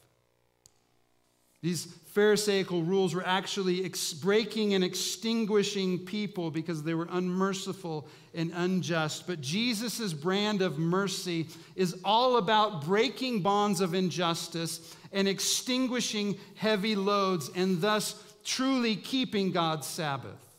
These 1.62 1.86
Pharisaical 2.12 2.82
rules 2.82 3.14
were 3.14 3.26
actually 3.26 3.86
ex- 3.86 4.12
breaking 4.12 4.74
and 4.74 4.84
extinguishing 4.84 6.00
people 6.00 6.50
because 6.50 6.82
they 6.82 6.92
were 6.92 7.08
unmerciful 7.10 8.06
and 8.34 8.52
unjust. 8.54 9.26
But 9.26 9.40
Jesus' 9.40 10.12
brand 10.12 10.60
of 10.60 10.78
mercy 10.78 11.46
is 11.74 11.96
all 12.04 12.36
about 12.36 12.84
breaking 12.84 13.40
bonds 13.40 13.80
of 13.80 13.94
injustice 13.94 14.94
and 15.10 15.26
extinguishing 15.26 16.36
heavy 16.54 16.96
loads 16.96 17.50
and 17.54 17.80
thus 17.80 18.22
truly 18.44 18.94
keeping 18.94 19.50
God's 19.50 19.86
Sabbath. 19.86 20.52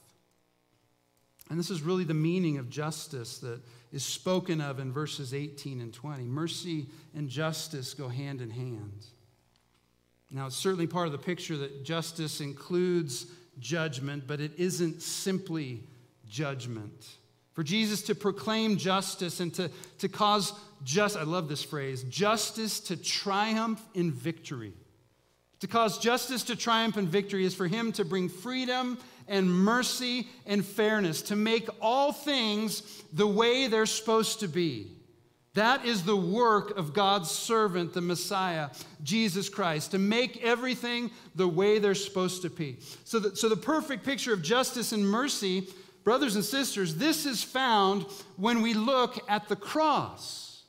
And 1.51 1.59
this 1.59 1.69
is 1.69 1.83
really 1.83 2.03
the 2.03 2.15
meaning 2.15 2.57
of 2.57 2.67
justice 2.67 3.37
that 3.39 3.61
is 3.91 4.03
spoken 4.03 4.59
of 4.59 4.79
in 4.79 4.91
verses 4.91 5.35
18 5.35 5.81
and 5.81 5.93
20. 5.93 6.23
Mercy 6.23 6.87
and 7.15 7.29
justice 7.29 7.93
go 7.93 8.07
hand 8.07 8.41
in 8.41 8.49
hand. 8.49 9.05
Now, 10.33 10.47
it's 10.47 10.55
certainly 10.55 10.87
part 10.87 11.05
of 11.05 11.11
the 11.11 11.19
picture 11.19 11.55
that 11.57 11.85
justice 11.85 12.41
includes 12.41 13.27
judgment, 13.59 14.23
but 14.25 14.41
it 14.41 14.51
isn't 14.57 15.03
simply 15.03 15.83
judgment. 16.27 17.07
For 17.53 17.61
Jesus 17.61 18.01
to 18.03 18.15
proclaim 18.15 18.77
justice 18.77 19.39
and 19.39 19.53
to, 19.53 19.69
to 19.99 20.09
cause 20.09 20.53
just, 20.83 21.15
I 21.15 21.21
love 21.21 21.49
this 21.49 21.63
phrase, 21.63 22.03
justice 22.05 22.79
to 22.81 22.97
triumph 22.97 23.79
in 23.93 24.11
victory. 24.11 24.73
To 25.59 25.67
cause 25.67 25.99
justice 25.99 26.41
to 26.45 26.55
triumph 26.55 26.97
in 26.97 27.07
victory 27.07 27.45
is 27.45 27.53
for 27.53 27.67
him 27.67 27.91
to 27.93 28.03
bring 28.03 28.27
freedom 28.27 28.97
and 29.27 29.49
mercy 29.49 30.27
and 30.47 30.65
fairness, 30.65 31.21
to 31.23 31.35
make 31.35 31.69
all 31.79 32.11
things 32.11 33.03
the 33.13 33.27
way 33.27 33.67
they're 33.67 33.85
supposed 33.85 34.39
to 34.39 34.47
be. 34.47 34.92
That 35.55 35.85
is 35.85 36.03
the 36.03 36.15
work 36.15 36.77
of 36.77 36.93
God's 36.93 37.29
servant, 37.29 37.93
the 37.93 38.01
Messiah, 38.01 38.69
Jesus 39.03 39.49
Christ, 39.49 39.91
to 39.91 39.99
make 39.99 40.43
everything 40.43 41.11
the 41.35 41.47
way 41.47 41.77
they're 41.77 41.93
supposed 41.93 42.41
to 42.41 42.49
be. 42.49 42.77
So, 43.03 43.19
the, 43.19 43.35
so 43.35 43.49
the 43.49 43.57
perfect 43.57 44.03
picture 44.03 44.33
of 44.33 44.41
justice 44.41 44.93
and 44.93 45.07
mercy, 45.07 45.67
brothers 46.03 46.35
and 46.35 46.43
sisters, 46.43 46.95
this 46.95 47.27
is 47.27 47.43
found 47.43 48.03
when 48.35 48.63
we 48.63 48.73
look 48.73 49.19
at 49.29 49.47
the 49.47 49.55
cross. 49.55 50.63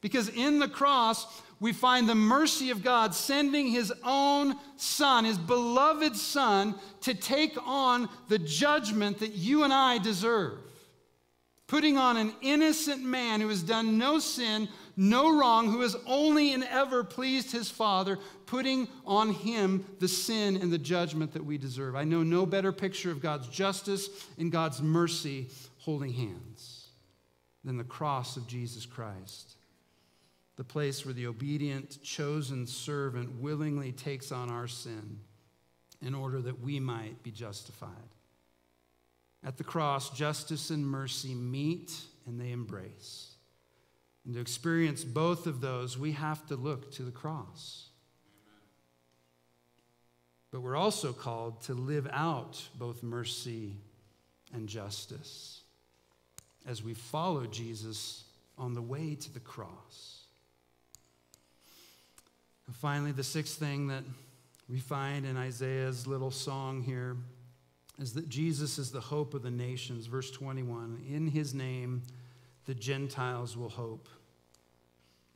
Because 0.00 0.30
in 0.30 0.58
the 0.60 0.68
cross, 0.68 1.42
we 1.60 1.74
find 1.74 2.08
the 2.08 2.14
mercy 2.14 2.70
of 2.70 2.82
God 2.82 3.14
sending 3.14 3.68
his 3.68 3.92
own 4.02 4.56
son, 4.76 5.26
his 5.26 5.38
beloved 5.38 6.16
son, 6.16 6.74
to 7.02 7.12
take 7.12 7.56
on 7.66 8.08
the 8.28 8.38
judgment 8.38 9.18
that 9.18 9.34
you 9.34 9.62
and 9.62 9.74
I 9.74 9.98
deserve 9.98 10.58
putting 11.72 11.96
on 11.96 12.18
an 12.18 12.34
innocent 12.42 13.02
man 13.02 13.40
who 13.40 13.48
has 13.48 13.62
done 13.62 13.96
no 13.96 14.18
sin, 14.18 14.68
no 14.94 15.34
wrong, 15.34 15.70
who 15.70 15.80
has 15.80 15.96
only 16.06 16.52
and 16.52 16.64
ever 16.64 17.02
pleased 17.02 17.50
his 17.50 17.70
Father, 17.70 18.18
putting 18.44 18.86
on 19.06 19.30
him 19.30 19.82
the 19.98 20.06
sin 20.06 20.54
and 20.58 20.70
the 20.70 20.76
judgment 20.76 21.32
that 21.32 21.46
we 21.46 21.56
deserve. 21.56 21.96
I 21.96 22.04
know 22.04 22.22
no 22.22 22.44
better 22.44 22.72
picture 22.72 23.10
of 23.10 23.22
God's 23.22 23.48
justice 23.48 24.10
and 24.36 24.52
God's 24.52 24.82
mercy 24.82 25.48
holding 25.78 26.12
hands 26.12 26.88
than 27.64 27.78
the 27.78 27.84
cross 27.84 28.36
of 28.36 28.46
Jesus 28.46 28.84
Christ. 28.84 29.56
The 30.56 30.64
place 30.64 31.06
where 31.06 31.14
the 31.14 31.26
obedient, 31.26 32.02
chosen 32.02 32.66
servant 32.66 33.40
willingly 33.40 33.92
takes 33.92 34.30
on 34.30 34.50
our 34.50 34.68
sin 34.68 35.20
in 36.02 36.14
order 36.14 36.42
that 36.42 36.60
we 36.60 36.80
might 36.80 37.22
be 37.22 37.30
justified. 37.30 37.88
At 39.44 39.56
the 39.56 39.64
cross, 39.64 40.10
justice 40.10 40.70
and 40.70 40.86
mercy 40.86 41.34
meet 41.34 41.92
and 42.26 42.40
they 42.40 42.52
embrace. 42.52 43.32
And 44.24 44.34
to 44.34 44.40
experience 44.40 45.02
both 45.02 45.46
of 45.46 45.60
those, 45.60 45.98
we 45.98 46.12
have 46.12 46.46
to 46.46 46.56
look 46.56 46.92
to 46.92 47.02
the 47.02 47.10
cross. 47.10 47.88
But 50.52 50.60
we're 50.60 50.76
also 50.76 51.12
called 51.12 51.62
to 51.62 51.74
live 51.74 52.06
out 52.12 52.62
both 52.78 53.02
mercy 53.02 53.74
and 54.52 54.68
justice 54.68 55.62
as 56.66 56.82
we 56.82 56.94
follow 56.94 57.46
Jesus 57.46 58.24
on 58.58 58.74
the 58.74 58.82
way 58.82 59.16
to 59.16 59.32
the 59.32 59.40
cross. 59.40 60.26
And 62.66 62.76
finally, 62.76 63.12
the 63.12 63.24
sixth 63.24 63.58
thing 63.58 63.88
that 63.88 64.04
we 64.68 64.78
find 64.78 65.26
in 65.26 65.36
Isaiah's 65.36 66.06
little 66.06 66.30
song 66.30 66.82
here 66.82 67.16
is 67.98 68.14
that 68.14 68.28
Jesus 68.28 68.78
is 68.78 68.90
the 68.90 69.00
hope 69.00 69.34
of 69.34 69.42
the 69.42 69.50
nations. 69.50 70.06
Verse 70.06 70.30
21 70.30 71.04
In 71.08 71.28
his 71.28 71.54
name, 71.54 72.02
the 72.64 72.74
Gentiles 72.74 73.56
will 73.56 73.68
hope. 73.68 74.08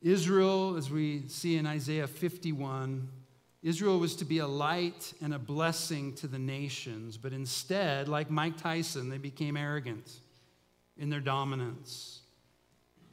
Israel, 0.01 0.75
as 0.77 0.89
we 0.89 1.23
see 1.27 1.57
in 1.57 1.65
Isaiah 1.65 2.07
51, 2.07 3.09
Israel 3.63 3.99
was 3.99 4.15
to 4.17 4.25
be 4.25 4.37
a 4.37 4.47
light 4.47 5.13
and 5.21 5.33
a 5.33 5.39
blessing 5.39 6.13
to 6.15 6.27
the 6.27 6.39
nations, 6.39 7.17
but 7.17 7.33
instead, 7.33 8.07
like 8.07 8.29
Mike 8.29 8.57
Tyson, 8.57 9.09
they 9.09 9.17
became 9.17 9.57
arrogant 9.57 10.19
in 10.97 11.09
their 11.09 11.19
dominance. 11.19 12.21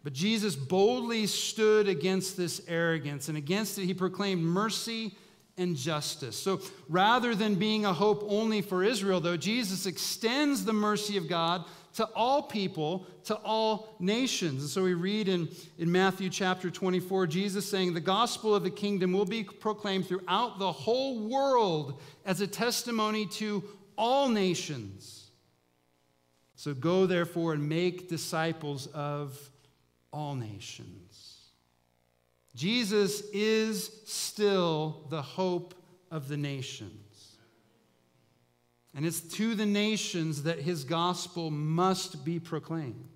But 0.03 0.13
Jesus 0.13 0.55
boldly 0.55 1.27
stood 1.27 1.89
against 1.89 2.37
this 2.37 2.61
arrogance, 2.69 3.29
and 3.29 3.39
against 3.39 3.79
it, 3.79 3.87
he 3.87 3.95
proclaimed 3.95 4.43
mercy 4.43 5.15
and 5.57 5.77
justice. 5.77 6.37
So 6.37 6.61
rather 6.89 7.35
than 7.35 7.55
being 7.55 7.85
a 7.85 7.93
hope 7.93 8.25
only 8.29 8.61
for 8.61 8.83
Israel, 8.83 9.21
though, 9.21 9.37
Jesus 9.37 9.87
extends 9.87 10.65
the 10.65 10.73
mercy 10.73 11.17
of 11.17 11.29
God 11.29 11.65
to 11.95 12.07
all 12.17 12.43
people, 12.43 13.07
to 13.25 13.37
all 13.37 13.95
nations. 14.01 14.63
And 14.63 14.71
so 14.71 14.83
we 14.83 14.95
read 14.95 15.29
in, 15.29 15.49
in 15.79 15.91
Matthew 15.91 16.29
chapter 16.29 16.71
24, 16.71 17.29
Jesus 17.29 17.69
saying, 17.69 17.95
The 17.95 18.01
gospel 18.01 18.55
of 18.55 18.65
the 18.65 18.71
kingdom 18.71 19.13
will 19.13 19.25
be 19.25 19.45
proclaimed 19.45 20.07
throughout 20.09 20.59
the 20.59 20.73
whole 20.73 21.29
world 21.29 22.01
as 22.27 22.41
a 22.41 22.47
testimony 22.47 23.27
to 23.27 23.63
all 23.97 24.29
nations. 24.29 25.31
So 26.57 26.75
go 26.75 27.07
therefore 27.07 27.53
and 27.53 27.69
make 27.69 28.09
disciples 28.09 28.89
of 28.89 29.39
all 30.13 30.35
nations. 30.35 31.14
Jesus 32.55 33.23
is 33.33 33.91
still 34.07 35.07
the 35.11 35.23
hope 35.23 35.75
of 36.11 36.29
the 36.29 36.37
nations. 36.37 37.37
And 38.95 39.05
it's 39.05 39.21
to 39.21 39.57
the 39.57 39.67
nations 39.67 40.45
that 40.45 40.61
his 40.61 40.85
gospel 40.85 41.51
must 41.51 42.25
be 42.25 42.39
proclaimed. 42.39 43.09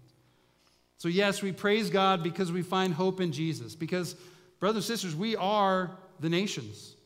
So, 0.96 1.07
yes, 1.07 1.40
we 1.40 1.53
praise 1.53 1.90
God 1.90 2.24
because 2.24 2.51
we 2.51 2.62
find 2.62 2.92
hope 2.92 3.20
in 3.20 3.31
Jesus. 3.31 3.77
Because, 3.77 4.16
brothers 4.59 4.88
and 4.88 4.98
sisters, 4.98 5.14
we 5.14 5.37
are 5.37 5.96
the 6.18 6.29
nations. 6.29 6.96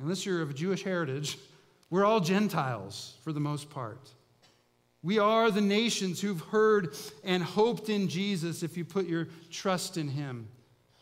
Unless 0.00 0.24
you're 0.24 0.40
of 0.40 0.54
Jewish 0.54 0.82
heritage, 0.82 1.38
we're 1.90 2.06
all 2.06 2.20
Gentiles 2.20 3.18
for 3.22 3.34
the 3.34 3.40
most 3.40 3.68
part. 3.68 4.10
We 5.02 5.18
are 5.18 5.50
the 5.50 5.60
nations 5.60 6.22
who've 6.22 6.40
heard 6.40 6.96
and 7.22 7.42
hoped 7.42 7.90
in 7.90 8.08
Jesus 8.08 8.62
if 8.62 8.78
you 8.78 8.84
put 8.86 9.06
your 9.06 9.28
trust 9.50 9.98
in 9.98 10.08
him. 10.08 10.48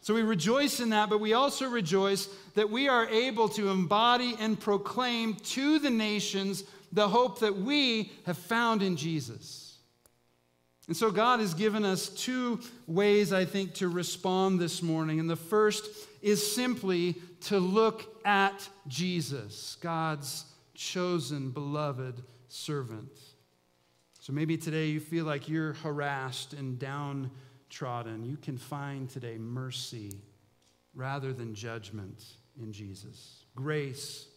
So 0.05 0.13
we 0.13 0.21
rejoice 0.21 0.81
in 0.81 0.91
that, 0.91 1.09
but 1.09 1.19
we 1.19 1.33
also 1.33 1.67
rejoice 1.67 2.29
that 2.57 2.69
we 2.69 2.89
are 2.89 3.09
able 3.09 3.49
to 3.49 3.71
embody 3.71 4.37
and 4.39 4.61
proclaim 4.61 5.35
to 5.37 5.79
the 5.79 5.89
nations 5.89 6.65
the 6.93 7.09
hope 7.09 7.41
that 7.41 7.57
we 7.57 8.13
have 8.27 8.37
found 8.37 8.83
in 8.83 8.97
Jesus. 8.99 9.79
And 10.89 10.95
so 10.95 11.11
God 11.11 11.41
has 11.41 11.55
given 11.55 11.87
us 11.87 12.11
two 12.11 12.61
ways, 12.87 13.33
I 13.33 13.47
think, 13.47 13.73
to 13.77 13.89
respond 13.89 14.61
this 14.61 14.83
morning. 14.83 15.21
And 15.21 15.31
the 15.31 15.37
first 15.37 15.87
is 16.21 16.55
simply 16.55 17.15
to 17.45 17.59
look 17.59 18.05
at 18.27 18.69
Jesus, 18.87 19.79
God's 19.81 20.45
chosen, 20.75 21.49
beloved 21.49 22.23
servant. 22.49 23.19
So 24.21 24.35
maybe 24.35 24.59
today 24.59 24.89
you 24.89 25.01
feel 25.01 25.25
like 25.25 25.49
you're 25.49 25.73
harassed 25.73 26.53
and 26.53 26.79
down 26.79 27.31
trodden, 27.75 28.25
you 28.25 28.37
can 28.37 28.57
find 28.57 29.11
today 29.11 29.37
mercy 29.37 30.13
rather 30.95 31.33
than 31.33 31.55
judgment 31.55 32.23
in 32.63 32.73
Jesus, 32.73 33.45
grace 33.57 34.29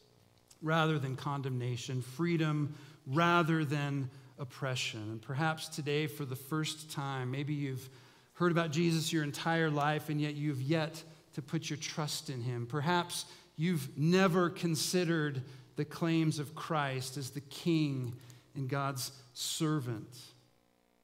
rather 0.63 0.97
than 0.97 1.15
condemnation, 1.15 2.01
freedom 2.01 2.73
rather 3.05 3.63
than 3.63 4.09
oppression. 4.39 5.01
And 5.11 5.21
perhaps 5.21 5.67
today, 5.67 6.07
for 6.07 6.25
the 6.25 6.35
first 6.35 6.91
time, 6.91 7.29
maybe 7.29 7.53
you've 7.53 7.87
heard 8.33 8.51
about 8.51 8.71
Jesus 8.71 9.13
your 9.13 9.23
entire 9.23 9.69
life 9.69 10.09
and 10.09 10.19
yet 10.19 10.33
you've 10.33 10.61
yet 10.61 11.03
to 11.35 11.41
put 11.43 11.69
your 11.69 11.77
trust 11.77 12.31
in 12.31 12.41
him. 12.41 12.65
Perhaps 12.65 13.25
you've 13.55 13.95
never 13.95 14.49
considered 14.49 15.43
the 15.75 15.85
claims 15.85 16.39
of 16.39 16.55
Christ 16.55 17.17
as 17.17 17.29
the 17.29 17.41
king 17.41 18.13
and 18.55 18.67
God's 18.67 19.11
servant. 19.33 20.17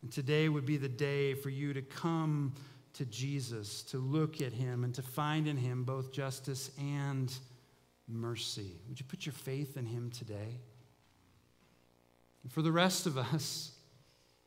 And 0.04 0.12
today 0.12 0.50
would 0.50 0.66
be 0.66 0.78
the 0.78 0.90
day 0.90 1.34
for 1.34 1.50
you 1.50 1.74
to 1.74 1.82
come 1.82 2.54
to 2.94 3.06
Jesus, 3.06 3.82
to 3.84 3.98
look 3.98 4.42
at 4.42 4.54
him, 4.54 4.84
and 4.84 4.94
to 4.94 5.02
find 5.02 5.48
in 5.48 5.58
him 5.58 5.84
both 5.84 6.12
justice 6.12 6.70
and 6.78 7.34
mercy. 8.08 8.74
Would 8.88 9.00
you 9.00 9.06
put 9.08 9.26
your 9.26 9.34
faith 9.34 9.78
in 9.78 9.86
him 9.86 10.12
today? 10.12 10.60
And 12.44 12.52
for 12.52 12.62
the 12.62 12.72
rest 12.72 13.08
of 13.08 13.18
us 13.18 13.72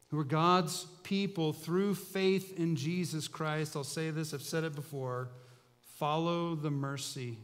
who 0.09 0.19
are 0.19 0.25
God's 0.25 0.87
people 1.03 1.53
through 1.53 1.95
faith 1.95 2.57
in 2.59 2.77
Jesus 2.77 3.27
Christ, 3.27 3.75
I'll 3.75 3.83
say 3.83 4.11
this, 4.11 4.33
I've 4.33 4.43
said 4.43 4.63
it 4.63 4.75
before 4.75 5.31
follow 5.81 6.55
the 6.55 6.71
mercy 6.71 7.39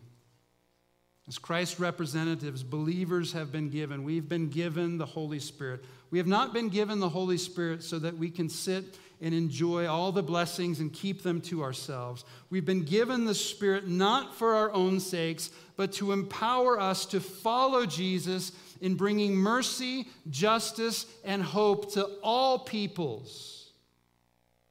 as 1.29 1.39
Christ's 1.39 1.79
representatives, 1.79 2.63
believers 2.63 3.33
have 3.33 3.53
been 3.53 3.71
given. 3.71 4.03
We've 4.03 4.29
been 4.29 4.49
given 4.49 4.99
the 4.99 5.07
Holy 5.07 5.39
Spirit. 5.39 5.85
We 6.11 6.19
have 6.19 6.27
not 6.27 6.53
been 6.53 6.69
given 6.69 6.99
the 6.99 7.09
Holy 7.09 7.39
Spirit 7.39 7.83
so 7.85 7.99
that 8.01 8.19
we 8.19 8.29
can 8.29 8.49
sit 8.49 8.99
and 9.21 9.33
enjoy 9.33 9.87
all 9.87 10.11
the 10.11 10.23
blessings 10.23 10.81
and 10.81 10.93
keep 10.93 11.23
them 11.23 11.41
to 11.43 11.63
ourselves. 11.63 12.25
We've 12.51 12.65
been 12.65 12.83
given 12.83 13.25
the 13.25 13.37
Spirit 13.37 13.87
not 13.87 14.35
for 14.35 14.57
our 14.57 14.73
own 14.73 14.99
sakes, 14.99 15.51
but 15.77 15.93
to 15.93 16.11
empower 16.11 16.81
us 16.81 17.07
to 17.07 17.21
follow 17.21 17.87
Jesus 17.87 18.51
in 18.81 18.97
bringing 18.97 19.37
mercy, 19.37 20.09
justice, 20.29 21.07
and 21.25 21.41
hope 21.41 21.93
to 21.93 22.05
all 22.25 22.59
peoples. 22.59 23.71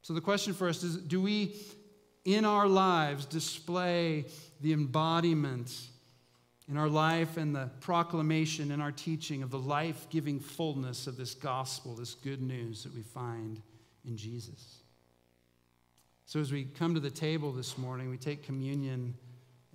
So 0.02 0.12
the 0.12 0.20
question 0.20 0.52
for 0.52 0.68
us 0.68 0.82
is 0.82 0.98
do 0.98 1.22
we, 1.22 1.56
in 2.26 2.44
our 2.44 2.68
lives, 2.68 3.24
display 3.24 4.26
the 4.60 4.74
embodiment? 4.74 5.72
In 6.72 6.78
our 6.78 6.88
life 6.88 7.36
and 7.36 7.54
the 7.54 7.68
proclamation 7.80 8.72
and 8.72 8.80
our 8.80 8.90
teaching 8.90 9.42
of 9.42 9.50
the 9.50 9.58
life 9.58 10.06
giving 10.08 10.40
fullness 10.40 11.06
of 11.06 11.18
this 11.18 11.34
gospel, 11.34 11.94
this 11.94 12.14
good 12.14 12.40
news 12.40 12.82
that 12.82 12.94
we 12.94 13.02
find 13.02 13.60
in 14.06 14.16
Jesus. 14.16 14.78
So, 16.24 16.40
as 16.40 16.50
we 16.50 16.64
come 16.64 16.94
to 16.94 17.00
the 17.00 17.10
table 17.10 17.52
this 17.52 17.76
morning, 17.76 18.08
we 18.08 18.16
take 18.16 18.42
communion 18.42 19.12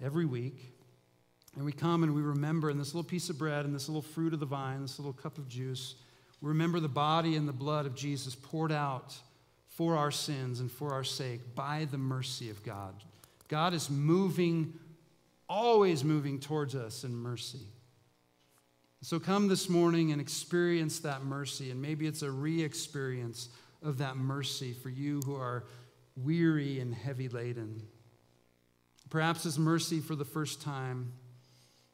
every 0.04 0.26
week. 0.26 0.74
And 1.56 1.64
we 1.64 1.72
come 1.72 2.02
and 2.02 2.16
we 2.16 2.24
remember 2.24 2.72
in 2.72 2.80
this 2.80 2.96
little 2.96 3.08
piece 3.08 3.30
of 3.30 3.38
bread 3.38 3.64
and 3.64 3.76
this 3.76 3.88
little 3.88 4.02
fruit 4.02 4.34
of 4.34 4.40
the 4.40 4.48
vine, 4.48 4.82
this 4.82 4.98
little 4.98 5.14
cup 5.14 5.38
of 5.38 5.48
juice, 5.48 5.94
we 6.42 6.50
remember 6.50 6.80
the 6.80 6.88
body 6.88 7.36
and 7.36 7.48
the 7.48 7.54
blood 7.54 7.86
of 7.86 7.94
Jesus 7.94 8.34
poured 8.34 8.72
out 8.72 9.16
for 9.70 9.96
our 9.96 10.10
sins 10.10 10.62
and 10.62 10.72
for 10.72 10.94
our 10.94 11.04
sake 11.04 11.54
by 11.54 11.88
the 11.92 11.98
mercy 12.00 12.50
of 12.50 12.64
God. 12.64 13.04
God 13.50 13.76
is 13.76 13.88
moving 13.88 14.74
always 15.50 16.04
moving 16.04 16.40
towards 16.40 16.76
us 16.76 17.04
in 17.04 17.16
mercy. 17.16 17.68
So 19.02 19.20
come 19.20 19.48
this 19.48 19.70
morning 19.70 20.12
and 20.12 20.20
experience 20.20 21.00
that 21.00 21.24
mercy, 21.24 21.72
and 21.72 21.82
maybe 21.82 22.08
it's 22.08 22.24
a 22.24 22.32
re 22.32 22.64
experience 22.64 23.50
of 23.84 24.00
that 24.00 24.18
mercy 24.18 24.74
for 24.74 24.90
you 24.90 25.22
who 25.26 25.36
are 25.36 25.66
weary 26.16 26.80
and 26.80 26.94
heavy 26.94 27.30
laden. 27.30 27.84
Perhaps 29.10 29.46
it's 29.46 29.58
mercy 29.58 30.00
for 30.00 30.16
the 30.16 30.26
first 30.26 30.62
time. 30.62 31.14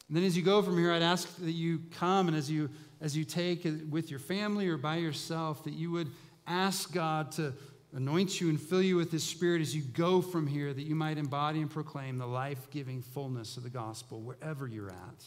And 0.08 0.18
then 0.18 0.24
as 0.24 0.36
you 0.38 0.44
go 0.44 0.62
from 0.62 0.78
here, 0.78 0.92
I'd 0.92 1.02
ask 1.02 1.28
that 1.38 1.52
you 1.52 1.82
come 1.92 2.28
and 2.28 2.38
as 2.38 2.50
you 2.50 2.70
as 3.02 3.18
you 3.18 3.26
take 3.26 3.66
it 3.66 3.90
with 3.90 4.10
your 4.10 4.20
family 4.20 4.70
or 4.70 4.78
by 4.78 4.96
yourself, 4.96 5.66
that 5.66 5.74
you 5.74 5.92
would 5.92 6.10
ask 6.48 6.94
God 6.94 7.34
to 7.34 7.54
anoint 7.96 8.42
you 8.42 8.50
and 8.50 8.60
fill 8.60 8.82
you 8.82 8.96
with 8.96 9.12
His 9.12 9.24
Spirit 9.24 9.62
as 9.62 9.76
you 9.76 9.84
go 9.84 10.22
from 10.22 10.48
here, 10.48 10.74
that 10.74 10.84
you 10.84 10.96
might 10.96 11.18
embody 11.18 11.62
and 11.62 11.70
proclaim 11.70 12.18
the 12.18 12.26
life 12.26 12.70
giving 12.72 13.02
fullness 13.02 13.58
of 13.58 13.64
the 13.64 13.70
gospel 13.70 14.22
wherever 14.22 14.68
you're 14.68 14.90
at 14.90 15.26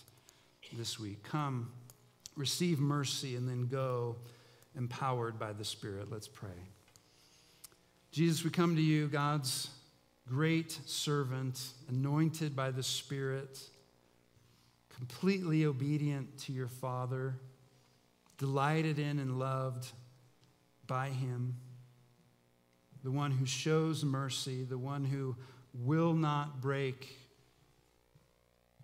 this 0.72 0.98
week. 0.98 1.22
Come, 1.22 1.70
receive 2.37 2.81
mercy, 2.81 3.37
and 3.37 3.48
then 3.48 3.66
go 3.68 4.16
empowered 4.76 5.38
by 5.38 5.52
the 5.52 5.64
Spirit. 5.64 6.11
Let's 6.11 6.29
pray. 6.29 6.50
Jesus, 8.11 8.44
we 8.44 8.50
come 8.50 8.74
to 8.74 8.83
you, 8.83 9.07
God's 9.09 9.70
great 10.29 10.72
servant, 10.87 11.68
anointed 11.88 12.57
by 12.57 12.72
the 12.72 12.83
Spirit, 12.83 13.61
completely 14.96 15.66
obedient 15.66 16.37
to 16.38 16.52
your 16.52 16.68
Father, 16.68 17.35
delighted 18.38 18.98
in 18.98 19.20
and 19.20 19.38
loved 19.38 19.87
by 20.87 21.11
Him 21.11 21.57
the 23.04 23.11
one 23.11 23.30
who 23.30 23.46
shows 23.46 24.04
mercy, 24.04 24.64
the 24.64 24.78
one 24.78 25.04
who 25.04 25.37
will 25.74 26.14
not 26.14 26.61
break 26.61 27.16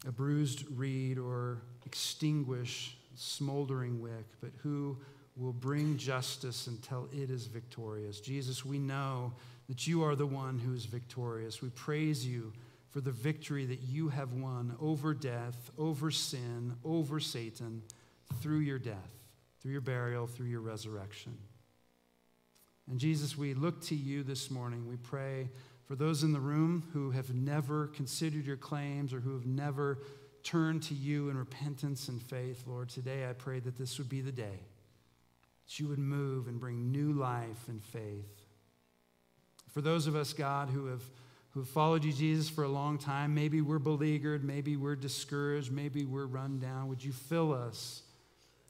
a 0.06 0.12
bruised 0.12 0.64
reed 0.76 1.18
or 1.18 1.62
extinguish 1.86 2.96
smoldering 3.14 4.00
wick, 4.00 4.26
but 4.40 4.50
who 4.62 4.96
will 5.36 5.52
bring 5.52 5.96
justice 5.96 6.66
until 6.66 7.08
it 7.12 7.30
is 7.30 7.46
victorious. 7.46 8.20
Jesus, 8.20 8.64
we 8.64 8.78
know 8.78 9.32
that 9.68 9.86
you 9.86 10.02
are 10.02 10.14
the 10.14 10.26
one 10.26 10.58
who 10.58 10.74
is 10.74 10.84
victorious. 10.84 11.62
We 11.62 11.70
praise 11.70 12.26
you 12.26 12.52
for 12.90 13.00
the 13.00 13.10
victory 13.10 13.64
that 13.66 13.80
you 13.80 14.08
have 14.10 14.32
won 14.32 14.76
over 14.80 15.14
death, 15.14 15.70
over 15.78 16.10
sin, 16.10 16.74
over 16.84 17.20
Satan, 17.20 17.82
through 18.40 18.58
your 18.58 18.78
death, 18.78 18.96
through 19.60 19.72
your 19.72 19.80
burial, 19.80 20.26
through 20.26 20.48
your 20.48 20.60
resurrection. 20.60 21.38
And 22.92 23.00
Jesus, 23.00 23.38
we 23.38 23.54
look 23.54 23.80
to 23.84 23.94
you 23.94 24.22
this 24.22 24.50
morning. 24.50 24.86
We 24.86 24.96
pray 24.96 25.48
for 25.86 25.96
those 25.96 26.24
in 26.24 26.34
the 26.34 26.40
room 26.40 26.86
who 26.92 27.10
have 27.12 27.34
never 27.34 27.86
considered 27.86 28.44
your 28.44 28.58
claims 28.58 29.14
or 29.14 29.20
who 29.20 29.32
have 29.32 29.46
never 29.46 30.00
turned 30.42 30.82
to 30.82 30.94
you 30.94 31.30
in 31.30 31.38
repentance 31.38 32.08
and 32.08 32.20
faith. 32.20 32.64
Lord, 32.66 32.90
today 32.90 33.26
I 33.26 33.32
pray 33.32 33.60
that 33.60 33.78
this 33.78 33.96
would 33.96 34.10
be 34.10 34.20
the 34.20 34.30
day 34.30 34.58
that 35.64 35.80
you 35.80 35.88
would 35.88 35.98
move 35.98 36.48
and 36.48 36.60
bring 36.60 36.92
new 36.92 37.14
life 37.14 37.66
and 37.66 37.82
faith. 37.82 38.44
For 39.70 39.80
those 39.80 40.06
of 40.06 40.14
us, 40.14 40.34
God, 40.34 40.68
who 40.68 40.84
have 40.88 41.02
who 41.52 41.64
followed 41.64 42.04
you, 42.04 42.12
Jesus, 42.12 42.50
for 42.50 42.64
a 42.64 42.68
long 42.68 42.98
time, 42.98 43.34
maybe 43.34 43.62
we're 43.62 43.78
beleaguered, 43.78 44.44
maybe 44.44 44.76
we're 44.76 44.96
discouraged, 44.96 45.72
maybe 45.72 46.04
we're 46.04 46.26
run 46.26 46.58
down. 46.58 46.88
Would 46.88 47.02
you 47.02 47.12
fill 47.12 47.54
us 47.54 48.02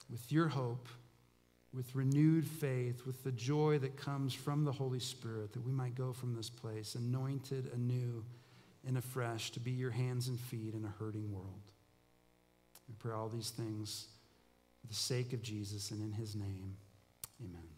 with 0.08 0.30
your 0.30 0.46
hope? 0.46 0.86
With 1.74 1.94
renewed 1.94 2.46
faith, 2.46 3.06
with 3.06 3.22
the 3.24 3.32
joy 3.32 3.78
that 3.78 3.96
comes 3.96 4.34
from 4.34 4.64
the 4.64 4.72
Holy 4.72 4.98
Spirit, 4.98 5.52
that 5.52 5.64
we 5.64 5.72
might 5.72 5.94
go 5.94 6.12
from 6.12 6.34
this 6.34 6.50
place 6.50 6.94
anointed 6.94 7.70
anew 7.72 8.24
and 8.86 8.98
afresh 8.98 9.50
to 9.52 9.60
be 9.60 9.70
your 9.70 9.90
hands 9.90 10.28
and 10.28 10.38
feet 10.38 10.74
in 10.74 10.84
a 10.84 11.02
hurting 11.02 11.32
world. 11.32 11.72
We 12.88 12.94
pray 12.98 13.12
all 13.12 13.28
these 13.28 13.50
things 13.50 14.08
for 14.80 14.86
the 14.88 14.94
sake 14.94 15.32
of 15.32 15.42
Jesus 15.42 15.90
and 15.90 16.02
in 16.02 16.12
his 16.12 16.34
name. 16.34 16.76
Amen. 17.40 17.71